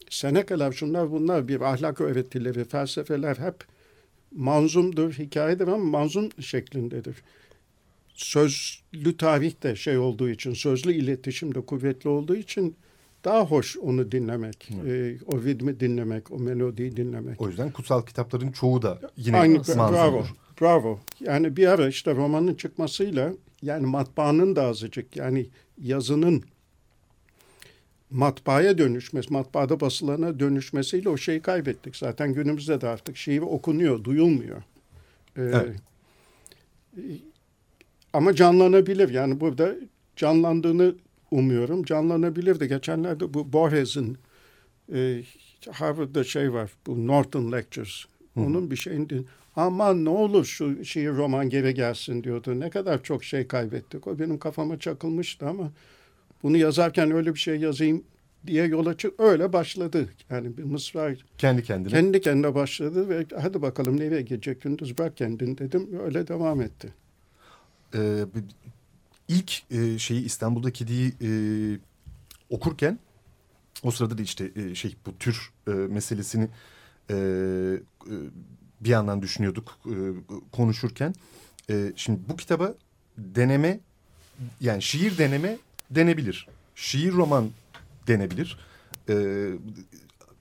Senecalar 0.09 0.71
şunlar 0.71 1.11
bunlar 1.11 1.47
bir 1.47 1.61
ahlak 1.61 2.01
öğretileri, 2.01 2.63
felsefeler 2.63 3.35
hep 3.35 3.55
manzumdur, 4.31 5.13
hikayedir 5.13 5.67
ama 5.67 5.77
manzum 5.77 6.29
şeklindedir. 6.41 7.15
Sözlü 8.13 9.17
tarih 9.17 9.63
de 9.63 9.75
şey 9.75 9.97
olduğu 9.97 10.29
için, 10.29 10.53
sözlü 10.53 10.93
iletişim 10.93 11.55
de 11.55 11.61
kuvvetli 11.61 12.09
olduğu 12.09 12.35
için 12.35 12.75
daha 13.23 13.45
hoş 13.45 13.77
onu 13.77 14.11
dinlemek, 14.11 14.69
ee, 14.87 15.15
o 15.25 15.43
ritmi 15.43 15.79
dinlemek, 15.79 16.31
o 16.31 16.39
melodiyi 16.39 16.97
dinlemek. 16.97 17.41
O 17.41 17.47
yüzden 17.47 17.71
kutsal 17.71 18.01
kitapların 18.01 18.51
çoğu 18.51 18.81
da 18.81 18.99
yine 19.17 19.37
Aynı 19.37 19.63
bravo. 19.63 20.25
Bravo. 20.61 20.99
Yani 21.19 21.57
bir 21.57 21.67
ara 21.67 21.87
işte 21.87 22.15
romanın 22.15 22.53
çıkmasıyla 22.53 23.33
yani 23.61 23.85
matbaanın 23.85 24.55
da 24.55 24.63
azıcık 24.63 25.15
yani 25.15 25.45
yazının 25.81 26.43
matbaaya 28.11 28.77
dönüşmesi, 28.77 29.33
matbaada 29.33 29.79
basılana 29.79 30.39
dönüşmesiyle 30.39 31.09
o 31.09 31.17
şeyi 31.17 31.41
kaybettik. 31.41 31.95
Zaten 31.95 32.33
günümüzde 32.33 32.81
de 32.81 32.87
artık 32.87 33.17
şiir 33.17 33.41
okunuyor, 33.41 34.03
duyulmuyor. 34.03 34.57
Ee, 35.37 35.41
Evet. 35.41 35.75
e, 36.97 37.01
Ama 38.13 38.33
canlanabilir. 38.33 39.09
Yani 39.09 39.39
burada 39.39 39.75
canlandığını 40.15 40.95
umuyorum. 41.37 41.83
Canlanabilir 41.83 42.59
de 42.59 42.67
geçenlerde 42.67 43.33
bu 43.33 43.53
Borges'in 43.53 44.17
e, 44.93 45.23
Harvard'da 45.71 46.23
şey 46.23 46.53
var. 46.53 46.71
Bu 46.87 47.07
Norton 47.07 47.51
Lectures. 47.51 48.05
Onun 48.35 48.71
bir 48.71 48.75
şeyindi. 48.75 49.23
Aman 49.55 50.05
ne 50.05 50.09
olur 50.09 50.45
şu 50.45 50.85
şiir 50.85 51.09
roman 51.09 51.49
geri 51.49 51.73
gelsin 51.73 52.23
diyordu. 52.23 52.59
Ne 52.59 52.69
kadar 52.69 53.03
çok 53.03 53.23
şey 53.23 53.47
kaybettik. 53.47 54.07
O 54.07 54.19
benim 54.19 54.37
kafama 54.39 54.79
çakılmıştı 54.79 55.47
ama 55.47 55.71
bunu 56.43 56.57
yazarken 56.57 57.11
öyle 57.11 57.33
bir 57.33 57.39
şey 57.39 57.55
yazayım 57.55 58.03
diye 58.47 58.65
yola 58.65 58.97
çık 58.97 59.19
öyle 59.19 59.53
başladı. 59.53 60.09
Yani 60.29 60.57
bir 60.57 60.63
mısra 60.63 61.15
Kendi 61.37 61.63
kendine. 61.63 61.91
kendi 61.93 62.21
kendine 62.21 62.55
başladı 62.55 63.09
ve 63.09 63.25
hadi 63.41 63.61
bakalım 63.61 63.99
nereye 63.99 64.21
gidecek 64.21 64.61
gündüz 64.61 64.97
bırak 64.97 65.17
kendini 65.17 65.57
dedim. 65.57 65.89
Öyle 66.05 66.27
devam 66.27 66.61
etti. 66.61 66.93
Ee, 67.95 68.25
ilk 69.33 69.71
e, 69.71 69.99
şeyi 69.99 70.25
İstanbul'da 70.25 70.71
Kedi'yi 70.71 71.13
e, 71.21 71.29
okurken 72.49 72.99
o 73.83 73.91
sırada 73.91 74.17
da 74.17 74.21
işte 74.21 74.51
e, 74.55 74.75
şey 74.75 74.95
bu 75.05 75.17
tür 75.17 75.51
e, 75.67 75.71
meselesini 75.71 76.47
e, 77.09 77.15
e, 77.15 77.17
bir 78.81 78.89
yandan 78.89 79.21
düşünüyorduk 79.21 79.79
e, 79.85 79.95
konuşurken. 80.51 81.15
E, 81.69 81.93
şimdi 81.95 82.19
bu 82.29 82.35
kitaba 82.35 82.73
deneme 83.17 83.79
yani 84.61 84.81
şiir 84.81 85.17
deneme 85.17 85.57
denebilir. 85.91 86.47
Şiir 86.75 87.11
roman 87.11 87.49
denebilir. 88.07 88.57
E, 89.09 89.15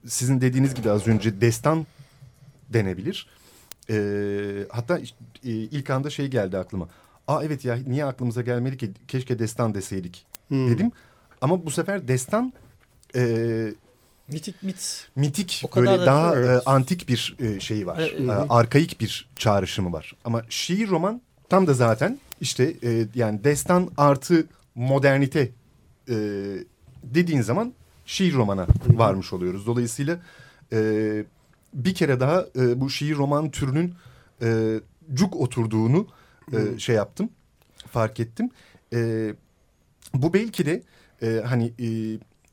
sizin 0.07 0.41
dediğiniz 0.41 0.75
gibi 0.75 0.89
az 0.89 1.07
önce 1.07 1.41
destan 1.41 1.85
denebilir. 2.69 3.27
E, 3.89 3.97
hatta 4.71 4.99
e, 4.99 5.03
ilk 5.43 5.89
anda 5.89 6.09
şey 6.09 6.27
geldi 6.27 6.57
aklıma. 6.57 6.89
Aa 7.27 7.43
evet 7.43 7.65
ya 7.65 7.75
niye 7.87 8.05
aklımıza 8.05 8.41
gelmedi 8.41 8.77
ki 8.77 8.91
keşke 9.07 9.39
destan 9.39 9.73
deseydik 9.73 10.25
Hmm. 10.47 10.69
dedim. 10.69 10.91
Ama 11.41 11.65
bu 11.65 11.71
sefer 11.71 12.07
destan 12.07 12.53
e, 13.15 13.73
Mitik 14.27 14.63
mit. 14.63 15.07
mitik 15.15 15.61
O 15.65 15.69
kadar 15.69 15.85
böyle 15.87 16.01
da- 16.01 16.05
daha 16.05 16.35
e, 16.39 16.59
antik 16.65 17.09
bir 17.09 17.35
e, 17.39 17.59
şeyi 17.59 17.87
var. 17.87 18.11
Evet. 18.17 18.29
E, 18.29 18.31
arkaik 18.31 18.99
bir 19.01 19.29
çağrışımı 19.35 19.93
var. 19.93 20.15
Ama 20.25 20.41
şiir 20.49 20.89
roman 20.89 21.21
tam 21.49 21.67
da 21.67 21.73
zaten 21.73 22.19
işte 22.41 22.73
e, 22.83 23.07
yani 23.15 23.43
destan 23.43 23.89
artı 23.97 24.45
modernite 24.75 25.49
e, 26.09 26.15
dediğin 27.03 27.41
zaman 27.41 27.73
şiir 28.05 28.33
romana 28.33 28.67
varmış 28.87 29.33
oluyoruz. 29.33 29.65
Dolayısıyla 29.67 30.19
e, 30.73 30.79
bir 31.73 31.93
kere 31.93 32.19
daha 32.19 32.45
e, 32.55 32.81
bu 32.81 32.89
şiir 32.89 33.15
roman 33.15 33.51
türünün 33.51 33.93
e, 34.41 34.79
cuk 35.13 35.35
oturduğunu 35.35 36.07
e, 36.51 36.79
şey 36.79 36.95
yaptım, 36.95 37.29
fark 37.91 38.19
ettim. 38.19 38.49
E, 38.93 39.33
bu 40.13 40.33
belki 40.33 40.65
de 40.65 40.83
e, 41.21 41.41
hani 41.45 41.73
e, 41.79 41.87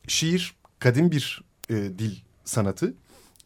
şiir 0.08 0.54
kadim 0.78 1.10
bir 1.10 1.42
e, 1.70 1.74
dil 1.74 2.16
sanatı, 2.44 2.94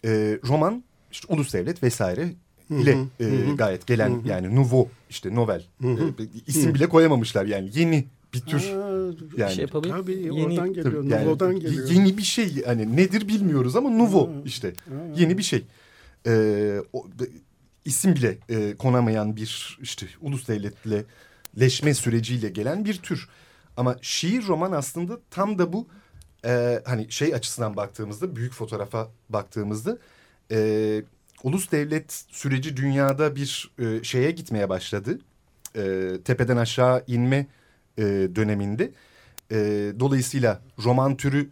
e, 0.05 0.39
roman 0.49 0.85
işte 1.13 1.35
ulus 1.35 1.53
devlet 1.55 1.83
vesaire 1.83 2.33
ile 2.71 2.99
e, 3.21 3.55
gayet 3.59 3.87
gelen 3.87 4.23
yani 4.25 4.55
nouveau 4.57 4.89
işte 5.11 5.35
novel 5.35 5.65
e, 5.83 5.97
isim 6.47 6.75
bile 6.75 6.89
koyamamışlar 6.89 7.47
yani 7.47 7.71
yeni 7.75 8.05
bir 8.35 8.41
tür 8.41 8.61
Aa, 8.61 9.13
yani. 9.37 9.53
şey 9.55 9.63
yapabilir. 9.63 9.93
Tabii 9.93 10.13
Yeni- 10.13 10.33
oradan 10.45 10.73
geliyor. 10.73 10.85
Tabii 11.03 11.13
yani 11.13 11.25
Nouveau'dan 11.25 11.61
geliyor. 11.61 11.89
Yeni 11.91 12.19
bir 12.19 12.23
şey 12.23 12.65
hani 12.65 12.97
nedir 12.97 13.29
bilmiyoruz 13.29 13.77
ama 13.77 13.91
nouveau 13.91 14.31
işte 14.45 14.73
yeni 15.17 15.39
bir 15.39 15.43
şey. 15.43 15.65
Ee, 16.27 16.81
o, 16.93 17.07
isim 17.85 18.15
bile 18.15 18.39
e, 18.49 18.77
konamayan 18.77 19.37
bir 19.37 19.79
işte 19.83 20.07
ulus 20.21 20.49
devletle 20.49 21.05
leşme 21.61 21.95
süreciyle 21.95 22.49
gelen 22.49 22.85
bir 22.85 22.95
tür. 22.95 23.29
Ama 23.77 23.97
şiir 24.03 24.47
roman 24.47 24.73
aslında 24.73 25.19
tam 25.31 25.59
da 25.59 25.73
bu 25.73 25.89
e, 26.47 26.83
hani 26.85 27.13
şey 27.13 27.35
açısından 27.35 27.77
baktığımızda 27.77 28.37
büyük 28.37 28.53
fotoğrafa 28.53 29.09
baktığımızda 29.29 29.99
e, 30.51 31.03
ulus 31.43 31.73
devlet 31.73 32.13
süreci 32.13 32.77
dünyada 32.77 33.37
bir 33.37 33.71
e, 33.79 34.05
şeye 34.05 34.31
gitmeye 34.31 34.69
başladı. 34.69 35.19
E, 35.77 36.11
tepeden 36.25 36.57
aşağı 36.57 37.05
inme 37.07 37.47
e, 37.99 38.03
döneminde. 38.35 38.93
E, 39.51 39.57
dolayısıyla 40.01 40.61
roman 40.85 41.17
türü 41.17 41.51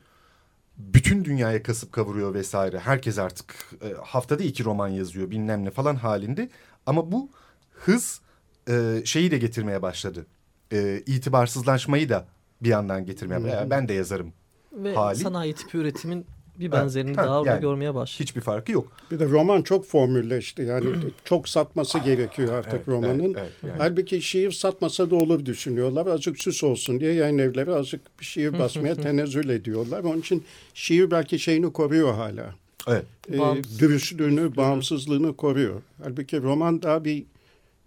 bütün 0.94 1.24
dünyaya 1.24 1.62
kasıp 1.62 1.92
kavuruyor 1.92 2.34
vesaire. 2.34 2.78
Herkes 2.78 3.18
artık 3.18 3.54
e, 3.82 3.92
haftada 4.04 4.42
iki 4.44 4.64
roman 4.64 4.88
yazıyor 4.88 5.30
bilmem 5.30 5.64
ne 5.64 5.70
falan 5.70 5.96
halinde. 5.96 6.48
Ama 6.86 7.12
bu 7.12 7.30
hız 7.72 8.20
e, 8.68 9.02
şeyi 9.04 9.30
de 9.30 9.38
getirmeye 9.38 9.82
başladı. 9.82 10.26
E, 10.72 11.02
itibarsızlaşmayı 11.06 12.08
da 12.08 12.26
bir 12.62 12.68
yandan 12.68 13.04
getirmeye 13.06 13.44
başladı. 13.44 13.66
Ben 13.70 13.88
de 13.88 13.92
yazarım. 13.92 14.32
Ve 14.72 14.94
Hali- 14.94 15.16
sanayi 15.16 15.54
tipi 15.54 15.78
üretimin 15.78 16.26
bir 16.56 16.70
Ha, 16.70 16.72
benzerini 16.72 17.14
ha, 17.16 17.24
daha 17.24 17.40
orada 17.40 17.50
yani 17.50 17.60
görmeye 17.60 17.94
başladık. 17.94 18.20
Hiçbir 18.28 18.40
farkı 18.40 18.72
yok. 18.72 18.92
Bir 19.10 19.18
de 19.18 19.24
roman 19.26 19.62
çok 19.62 19.86
formülleşti. 19.86 20.62
Yani 20.62 20.86
çok 21.24 21.48
satması 21.48 21.98
gerekiyor 21.98 22.52
artık 22.52 22.72
Evet, 22.74 22.88
romanın. 22.88 23.20
evet, 23.24 23.36
evet, 23.38 23.52
yani. 23.62 23.72
Halbuki 23.78 24.22
şiir 24.22 24.50
satmasa 24.50 25.10
da 25.10 25.16
olur 25.16 25.46
düşünüyorlar. 25.46 26.06
Azıcık 26.06 26.42
süs 26.42 26.64
olsun 26.64 27.00
diye 27.00 27.12
yayın 27.12 27.38
evleri 27.38 27.72
azıcık 27.74 28.20
bir 28.20 28.24
şiir 28.24 28.58
basmaya 28.58 28.94
tenezzül 28.94 29.48
ediyorlar. 29.48 30.04
Onun 30.04 30.18
için 30.20 30.44
şiir 30.74 31.10
belki 31.10 31.38
şeyini 31.38 31.72
koruyor 31.72 32.14
hala. 32.14 32.54
Evet. 32.88 33.04
Ee, 33.32 33.38
Bağımsız- 33.38 33.78
dürüstlüğünü, 33.78 34.56
bağımsızlığını 34.56 35.36
koruyor. 35.36 35.82
Halbuki 36.02 36.42
roman 36.42 36.82
daha 36.82 37.04
bir 37.04 37.24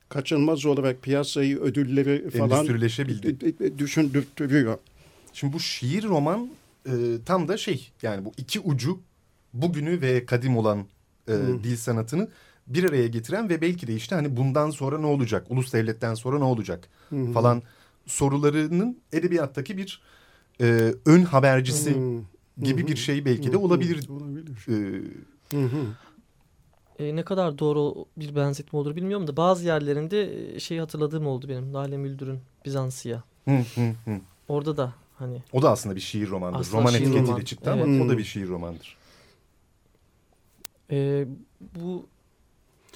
kaçınılmaz 0.10 0.66
olarak 0.66 1.02
piyasayı, 1.02 1.60
ödülleri 1.60 2.30
falan 2.30 2.68
düşündürtüyor. 3.78 4.78
Şimdi 5.34 5.54
bu 5.54 5.60
şiir 5.60 6.04
roman 6.04 6.50
e, 6.88 6.94
tam 7.26 7.48
da 7.48 7.58
şey 7.58 7.92
yani 8.02 8.26
bu 8.26 8.32
iki 8.38 8.60
ucu 8.60 9.00
bugünü 9.54 10.02
ve 10.02 10.26
kadim 10.26 10.58
olan 10.58 10.86
e, 11.28 11.34
dil 11.64 11.78
sanatını 11.78 12.30
bir 12.68 12.84
araya 12.84 13.08
getiren 13.08 13.50
ve 13.50 13.62
belki 13.62 13.88
de 13.88 13.96
işte 13.96 14.16
hani 14.16 14.38
bundan 14.38 14.70
sonra 14.70 14.98
ne 14.98 15.06
olacak? 15.06 15.46
Ulus 15.50 15.74
devletten 15.74 16.14
sonra 16.14 16.38
ne 16.38 16.44
olacak? 16.44 16.90
falan 17.34 17.62
sorularının 18.06 18.98
edebiyattaki 19.14 19.78
bir 19.78 20.02
e, 20.62 20.94
ön 21.06 21.22
habercisi 21.24 21.94
Hmm. 21.96 22.22
gibi 22.62 22.88
bir 22.88 22.96
şey 22.96 23.26
belki 23.26 23.52
de 23.52 23.58
olabilir. 23.58 24.10
Olabilir. 24.10 24.68
E, 24.68 25.04
Hı 25.58 25.64
hı. 25.66 25.86
E, 27.00 27.16
ne 27.16 27.24
kadar 27.24 27.60
doğru 27.60 28.06
bir 28.18 28.36
benzetme 28.36 28.80
olur 28.80 28.96
bilmiyorum 28.96 29.28
da 29.28 29.38
bazı 29.38 29.66
yerlerinde 29.66 30.54
e, 30.56 30.60
şeyi 30.60 30.80
hatırladığım 30.80 31.28
oldu 31.28 31.50
benim. 31.50 31.74
Lale 31.74 31.98
Müldür'ün 31.98 32.40
Bizansiya. 32.66 33.24
hı, 33.46 33.58
hı, 33.76 33.94
hı. 34.06 34.20
Orada 34.48 34.78
da 34.78 34.94
hani 35.16 35.42
O 35.54 35.62
da 35.62 35.70
aslında 35.72 35.96
bir 35.96 36.02
şiir 36.02 36.30
romandır. 36.30 36.60
Aslında 36.60 36.78
Roman 36.78 36.92
şiir 36.92 37.00
etiketiyle 37.02 37.28
roman. 37.32 37.42
çıktı 37.44 37.72
ama 37.72 37.86
Evet. 37.86 38.02
o 38.02 38.10
da 38.10 38.18
bir 38.18 38.24
şiir 38.24 38.48
romandır. 38.48 38.98
e, 40.92 41.26
bu 41.76 42.06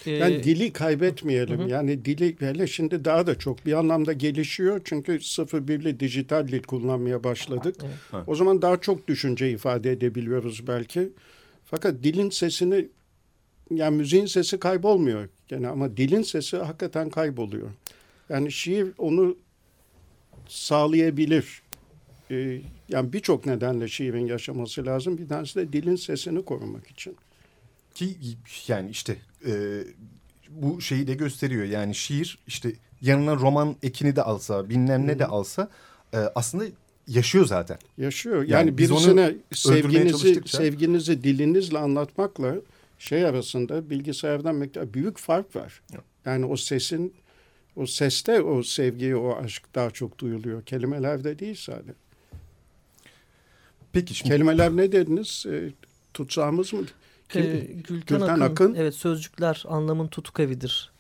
e, 0.06 0.12
Yani 0.12 0.44
dili 0.44 0.74
kaybetmeyelim. 0.74 1.60
Hı 1.60 1.64
hı. 1.64 1.70
Yani 1.70 2.06
dili 2.06 2.36
hele 2.40 2.68
şimdi 2.68 3.06
daha 3.06 3.28
da 3.28 3.40
çok 3.40 3.66
bir 3.66 3.74
anlamda 3.74 4.14
gelişiyor. 4.14 4.82
Çünkü 4.86 5.20
sıfır 5.20 5.68
birli 5.68 6.00
dijital 6.00 6.48
dil 6.48 6.64
kullanmaya 6.64 7.24
başladık. 7.24 7.76
Evet. 8.14 8.24
O 8.28 8.36
zaman 8.36 8.62
daha 8.62 8.82
çok 8.82 9.08
düşünce 9.08 9.52
ifade 9.52 9.92
edebiliyoruz 9.92 10.68
belki. 10.68 11.10
Fakat 11.66 12.04
dilin 12.04 12.30
sesini 12.30 12.88
yani 13.72 13.98
müziğin 13.98 14.26
sesi 14.26 14.60
kaybolmuyor 14.60 15.30
gene 15.48 15.68
ama 15.68 15.98
dilin 15.98 16.22
sesi 16.22 16.58
hakikaten 16.58 17.10
kayboluyor. 17.10 17.70
Yani 18.30 18.52
şiir 18.52 18.88
onu 18.98 19.38
sağlayabilir. 20.48 21.62
Ee, 22.32 22.62
yani 22.90 23.14
birçok 23.14 23.46
nedenle 23.46 23.88
şiirin 23.88 24.26
yaşaması 24.26 24.86
lazım. 24.86 25.18
Bir 25.18 25.28
tanesi 25.28 25.56
de 25.56 25.74
dilin 25.74 25.96
sesini 25.96 26.46
korumak 26.46 26.88
için. 26.88 27.16
Ki 27.96 28.16
yani 28.68 28.90
işte 28.90 29.16
e, 29.46 29.84
bu 30.50 30.82
şeyi 30.82 31.08
de 31.08 31.14
gösteriyor. 31.14 31.66
Yani 31.66 31.96
şiir 31.96 32.40
işte 32.48 32.74
yanına 33.02 33.36
roman 33.36 33.76
ekini 33.84 34.16
de 34.16 34.24
alsa 34.24 34.70
bilmem 34.70 35.08
ne 35.08 35.20
de 35.20 35.26
alsa 35.26 35.70
e, 36.14 36.18
aslında 36.18 36.66
yaşıyor 37.08 37.46
zaten. 37.46 37.78
Yaşıyor. 37.98 38.36
Yani, 38.36 38.52
Yani 38.52 38.78
birisine 38.78 39.36
sevginizi 39.54 40.42
sevginizi 40.46 41.24
dilinizle 41.24 41.78
anlatmakla 41.78 42.56
şey 43.00 43.26
arasında 43.26 43.90
bilgisayardan 43.90 44.56
miktar 44.56 44.94
büyük 44.94 45.18
fark 45.18 45.56
var. 45.56 45.82
Yani 46.26 46.46
o 46.46 46.58
sesin 46.58 47.14
o 47.76 47.86
seste 47.86 48.42
o 48.42 48.64
sevgi, 48.64 49.16
o 49.16 49.36
aşk 49.36 49.76
daha 49.76 49.92
çok 49.92 50.20
duyuluyor. 50.20 50.66
Kelimelerde 50.66 51.40
değil 51.40 51.56
sadece. 51.56 51.94
Peki 53.94 54.14
şimdi 54.16 54.32
Kelimeler 54.32 54.72
ne 54.78 54.92
dediniz? 54.92 55.46
E, 55.50 55.72
tutsağımız 56.14 56.74
mı? 56.74 56.80
Kim- 57.30 57.42
e, 57.42 57.46
Gülten, 57.60 57.84
Gülten 58.08 58.22
Akın, 58.22 58.42
Akın. 58.42 58.74
evet 58.76 58.96
sözcükler 58.96 59.64
anlamın 59.68 60.08
tutuk 60.08 60.40
evidir 60.40 60.92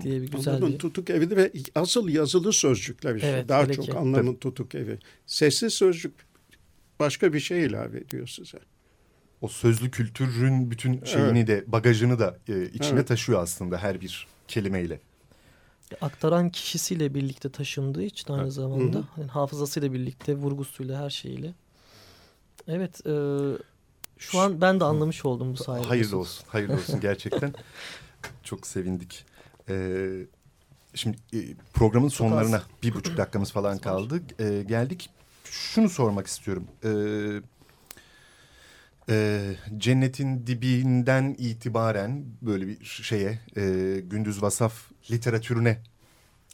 diye 0.00 0.22
bir 0.22 0.28
güzel 0.30 0.54
Anlamın 0.54 0.72
bir 0.74 0.78
tutuk 0.78 1.10
evi 1.10 1.36
ve 1.36 1.52
asıl 1.74 2.08
yazılı 2.08 2.52
sözcükler 2.52 3.14
işte. 3.14 3.28
Evet, 3.28 3.48
daha 3.48 3.72
çok 3.72 3.84
ki. 3.84 3.94
anlamın 3.94 4.34
tutuk 4.34 4.74
evi. 4.74 4.98
Sessiz 5.26 5.74
sözcük 5.74 6.12
başka 7.00 7.32
bir 7.32 7.40
şey 7.40 7.64
ilave 7.66 7.98
ediyor 7.98 8.26
size. 8.26 8.58
o 9.40 9.48
sözlü 9.48 9.90
kültürün 9.90 10.70
bütün 10.70 11.04
şeyini 11.04 11.46
de 11.46 11.64
bagajını 11.66 12.18
da 12.18 12.38
e, 12.48 12.64
içine 12.64 12.94
Evet. 12.98 13.08
taşıyor 13.08 13.42
aslında 13.42 13.78
her 13.78 14.00
bir 14.00 14.26
kelimeyle. 14.48 15.00
aktaran 16.00 16.50
kişisiyle 16.50 17.14
birlikte 17.14 17.48
taşındığı 17.50 18.02
için 18.02 18.32
aynı 18.32 18.42
Evet. 18.42 18.52
zamanda 18.52 18.98
Hı 18.98 19.02
hı. 19.02 19.04
hani 19.16 19.26
hafızasıyla 19.26 19.92
birlikte 19.92 20.34
vurgusuyla 20.34 21.02
her 21.04 21.10
şeyiyle. 21.10 21.54
Evet 22.68 23.06
e, 23.06 23.12
şu 24.18 24.38
an 24.38 24.60
ben 24.60 24.80
de 24.80 24.84
anlamış 24.84 25.24
oldum 25.24 25.52
bu 25.52 25.56
sayede. 25.56 25.86
Hayırlı 25.86 26.18
olsun, 26.18 26.44
hayırlı 26.48 26.74
olsun 26.74 27.00
gerçekten. 27.00 27.54
Çok 28.44 28.66
sevindik. 28.66 29.24
Ee, 29.68 30.08
şimdi 30.94 31.16
e, 31.34 31.38
programın 31.74 32.08
Çok 32.08 32.16
sonlarına 32.16 32.56
az. 32.56 32.62
bir 32.82 32.94
buçuk 32.94 33.16
dakikamız 33.16 33.52
falan 33.52 33.78
kaldı. 33.78 34.20
Ee, 34.40 34.62
geldik. 34.62 35.10
Şunu 35.44 35.88
sormak 35.88 36.26
istiyorum. 36.26 36.64
Ee, 36.84 36.90
e, 39.10 39.40
cennetin 39.78 40.46
dibinden 40.46 41.36
itibaren 41.38 42.24
böyle 42.42 42.66
bir 42.66 42.84
şeye 42.84 43.38
e, 43.56 43.62
gündüz 44.04 44.42
vasaf 44.42 44.74
literatürüne 45.10 45.78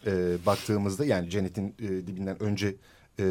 e, 0.06 0.36
baktığımızda 0.46 1.04
yani 1.04 1.30
cennetin 1.30 1.74
e, 1.78 1.88
dibinden 1.88 2.42
önce 2.42 2.76
e, 3.20 3.24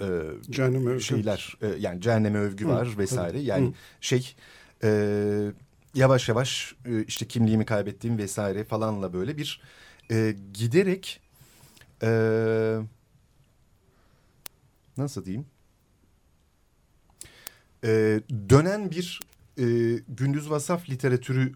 e, 0.00 0.06
Canım 0.50 0.86
övgü. 0.86 1.00
şeyler 1.00 1.56
e, 1.62 1.66
yani 1.66 2.00
cehenneme 2.00 2.38
övgü 2.38 2.64
Hı, 2.64 2.68
var 2.68 2.98
vesaire 2.98 3.38
yani 3.40 3.66
Hı. 3.68 3.72
şey 4.00 4.34
e, 4.84 5.52
yavaş 5.94 6.28
yavaş 6.28 6.74
e, 6.86 7.04
işte 7.04 7.26
kimliğimi 7.28 7.64
kaybettiğim 7.64 8.18
vesaire 8.18 8.64
falanla 8.64 9.12
böyle 9.12 9.36
bir 9.36 9.60
e, 10.10 10.36
giderek 10.54 11.20
e, 12.02 12.08
nasıl 14.96 15.24
diyeyim 15.24 15.46
E, 17.84 18.20
dönen 18.48 18.90
bir 18.90 19.20
e, 19.58 19.64
gündüz 20.08 20.50
vasaf 20.50 20.90
literatürü 20.90 21.52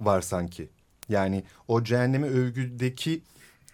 var 0.00 0.20
sanki 0.20 0.68
yani 1.08 1.44
o 1.68 1.84
cehenneme 1.84 2.26
övgüdeki 2.26 3.22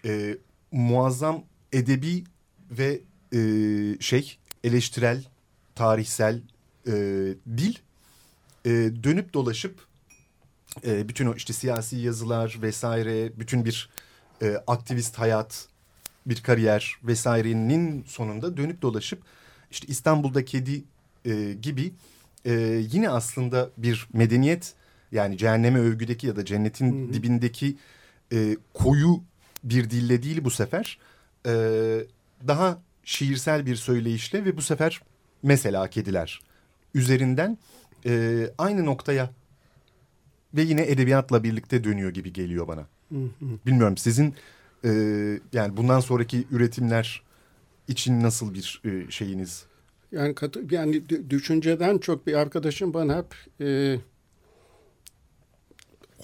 e, 0.05 0.37
muazzam 0.71 1.43
edebi 1.73 2.23
ve 2.71 3.01
e, 3.33 3.39
şey 3.99 4.37
eleştirel 4.63 5.23
tarihsel 5.75 6.41
e, 6.87 6.91
dil 7.57 7.75
e, 8.65 8.69
dönüp 9.03 9.33
dolaşıp 9.33 9.79
e, 10.85 11.09
bütün 11.09 11.25
o 11.25 11.35
işte 11.35 11.53
siyasi 11.53 11.97
yazılar 11.97 12.57
vesaire 12.61 13.39
bütün 13.39 13.65
bir 13.65 13.89
e, 14.41 14.57
aktivist 14.67 15.19
hayat 15.19 15.67
bir 16.25 16.43
kariyer 16.43 16.95
vesairenin 17.03 18.03
sonunda 18.07 18.57
dönüp 18.57 18.81
dolaşıp 18.81 19.21
işte 19.71 19.87
İstanbul'da 19.87 20.45
kedi 20.45 20.83
e, 21.25 21.53
gibi 21.53 21.93
e, 22.45 22.51
yine 22.91 23.09
aslında 23.09 23.69
bir 23.77 24.07
medeniyet 24.13 24.73
yani 25.11 25.37
cehenneme 25.37 25.79
övgüdeki 25.79 26.27
ya 26.27 26.35
da 26.35 26.45
cennetin 26.45 27.07
hı 27.09 27.13
dibindeki 27.13 27.77
e, 28.33 28.57
koyu 28.73 29.23
bir 29.63 29.89
dille 29.89 30.23
değil 30.23 30.43
bu 30.43 30.51
sefer 30.51 30.99
e, 31.45 31.51
daha 32.47 32.81
şiirsel 33.03 33.65
bir 33.65 33.75
söyleyişle 33.75 34.45
ve 34.45 34.57
bu 34.57 34.61
sefer 34.61 35.01
mesela 35.43 35.89
kediler 35.89 36.41
üzerinden 36.93 37.57
e, 38.05 38.43
aynı 38.57 38.85
noktaya 38.85 39.29
ve 40.53 40.61
yine 40.61 40.81
edebiyatla 40.81 41.43
birlikte 41.43 41.83
dönüyor 41.83 42.09
gibi 42.09 42.33
geliyor 42.33 42.67
bana. 42.67 42.87
Bilmiyorum 43.65 43.97
sizin 43.97 44.35
e, 44.85 44.89
yani 45.53 45.77
bundan 45.77 45.99
sonraki 45.99 46.47
üretimler 46.51 47.23
için 47.87 48.23
nasıl 48.23 48.53
bir 48.53 48.81
e, 48.85 49.11
şeyiniz? 49.11 49.65
Yani 50.11 50.35
katı, 50.35 50.63
yani 50.71 51.03
düşünceden 51.29 51.97
çok 51.97 52.27
bir 52.27 52.33
arkadaşım 52.33 52.93
bana 52.93 53.17
hep 53.17 53.35
e, 53.61 53.97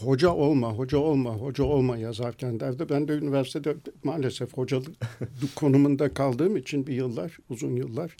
hoca 0.01 0.33
olma, 0.33 0.73
hoca 0.73 0.97
olma, 0.97 1.33
hoca 1.33 1.63
olma 1.63 1.97
yazarken 1.97 2.59
derdi. 2.59 2.89
Ben 2.89 3.07
de 3.07 3.13
üniversitede 3.13 3.75
maalesef 4.03 4.53
hocalık 4.53 4.95
konumunda 5.55 6.13
kaldığım 6.13 6.57
için 6.57 6.87
bir 6.87 6.93
yıllar, 6.93 7.37
uzun 7.49 7.75
yıllar 7.75 8.15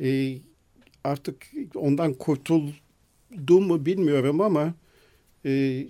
e, 0.00 0.38
artık 1.04 1.46
ondan 1.74 2.14
kurtuldum 2.14 3.66
mu 3.66 3.86
bilmiyorum 3.86 4.40
ama 4.40 4.74
e, 5.46 5.84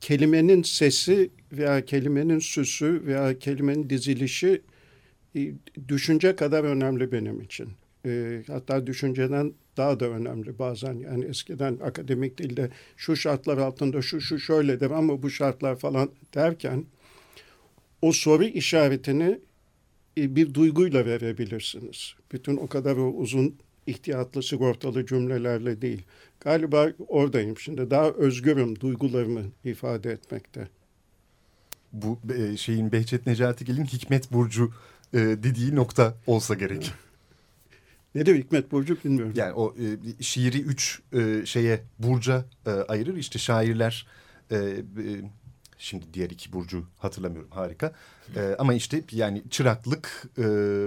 kelimenin 0.00 0.62
sesi 0.62 1.30
veya 1.52 1.84
kelimenin 1.84 2.38
süsü 2.38 3.02
veya 3.06 3.38
kelimenin 3.38 3.90
dizilişi 3.90 4.62
e, 5.36 5.52
düşünce 5.88 6.36
kadar 6.36 6.64
önemli 6.64 7.12
benim 7.12 7.40
için. 7.40 7.68
E, 8.06 8.42
hatta 8.46 8.86
düşünceden 8.86 9.52
daha 9.76 10.00
da 10.00 10.08
önemli 10.08 10.58
bazen. 10.58 10.94
Yani 10.94 11.24
eskiden 11.24 11.78
akademik 11.82 12.38
dilde 12.38 12.70
şu 12.96 13.16
şartlar 13.16 13.58
altında 13.58 14.02
şu 14.02 14.20
şu 14.20 14.38
şöyledir 14.38 14.90
ama 14.90 15.22
bu 15.22 15.30
şartlar 15.30 15.76
falan 15.76 16.10
derken 16.34 16.84
o 18.02 18.12
soru 18.12 18.44
işaretini 18.44 19.40
e, 20.18 20.36
bir 20.36 20.54
duyguyla 20.54 21.06
verebilirsiniz. 21.06 22.14
Bütün 22.32 22.56
o 22.56 22.66
kadar 22.66 22.96
o 22.96 23.08
uzun 23.08 23.54
ihtiyatlı 23.86 24.42
sigortalı 24.42 25.06
cümlelerle 25.06 25.82
değil. 25.82 26.02
Galiba 26.40 26.88
oradayım 27.08 27.58
şimdi. 27.58 27.90
Daha 27.90 28.10
özgürüm 28.10 28.80
duygularımı 28.80 29.42
ifade 29.64 30.10
etmekte. 30.10 30.68
Bu 31.92 32.18
e, 32.38 32.56
şeyin 32.56 32.92
Behçet 32.92 33.26
Necatigil'in 33.26 33.84
Hikmet 33.84 34.32
Burcu 34.32 34.72
e, 35.14 35.18
dediği 35.18 35.74
nokta 35.74 36.14
olsa 36.26 36.54
gerek. 36.54 36.92
Ne 38.16 38.26
de 38.26 38.38
Hikmet 38.38 38.72
Burcu 38.72 38.96
bilmiyorum. 39.04 39.32
Yani 39.36 39.52
o 39.52 39.74
e, 39.74 40.22
şiiri 40.22 40.60
üç 40.60 41.00
e, 41.12 41.46
şeye 41.46 41.82
burca 41.98 42.44
e, 42.66 42.70
ayırır. 42.70 43.16
İşte 43.16 43.38
şairler 43.38 44.06
e, 44.50 44.56
e, 44.56 44.82
şimdi 45.78 46.04
diğer 46.14 46.30
iki 46.30 46.52
burcu 46.52 46.84
hatırlamıyorum 46.98 47.50
harika. 47.50 47.92
E, 48.36 48.56
ama 48.58 48.74
işte 48.74 49.02
yani 49.12 49.42
çıraklık 49.50 50.28
e, 50.38 50.44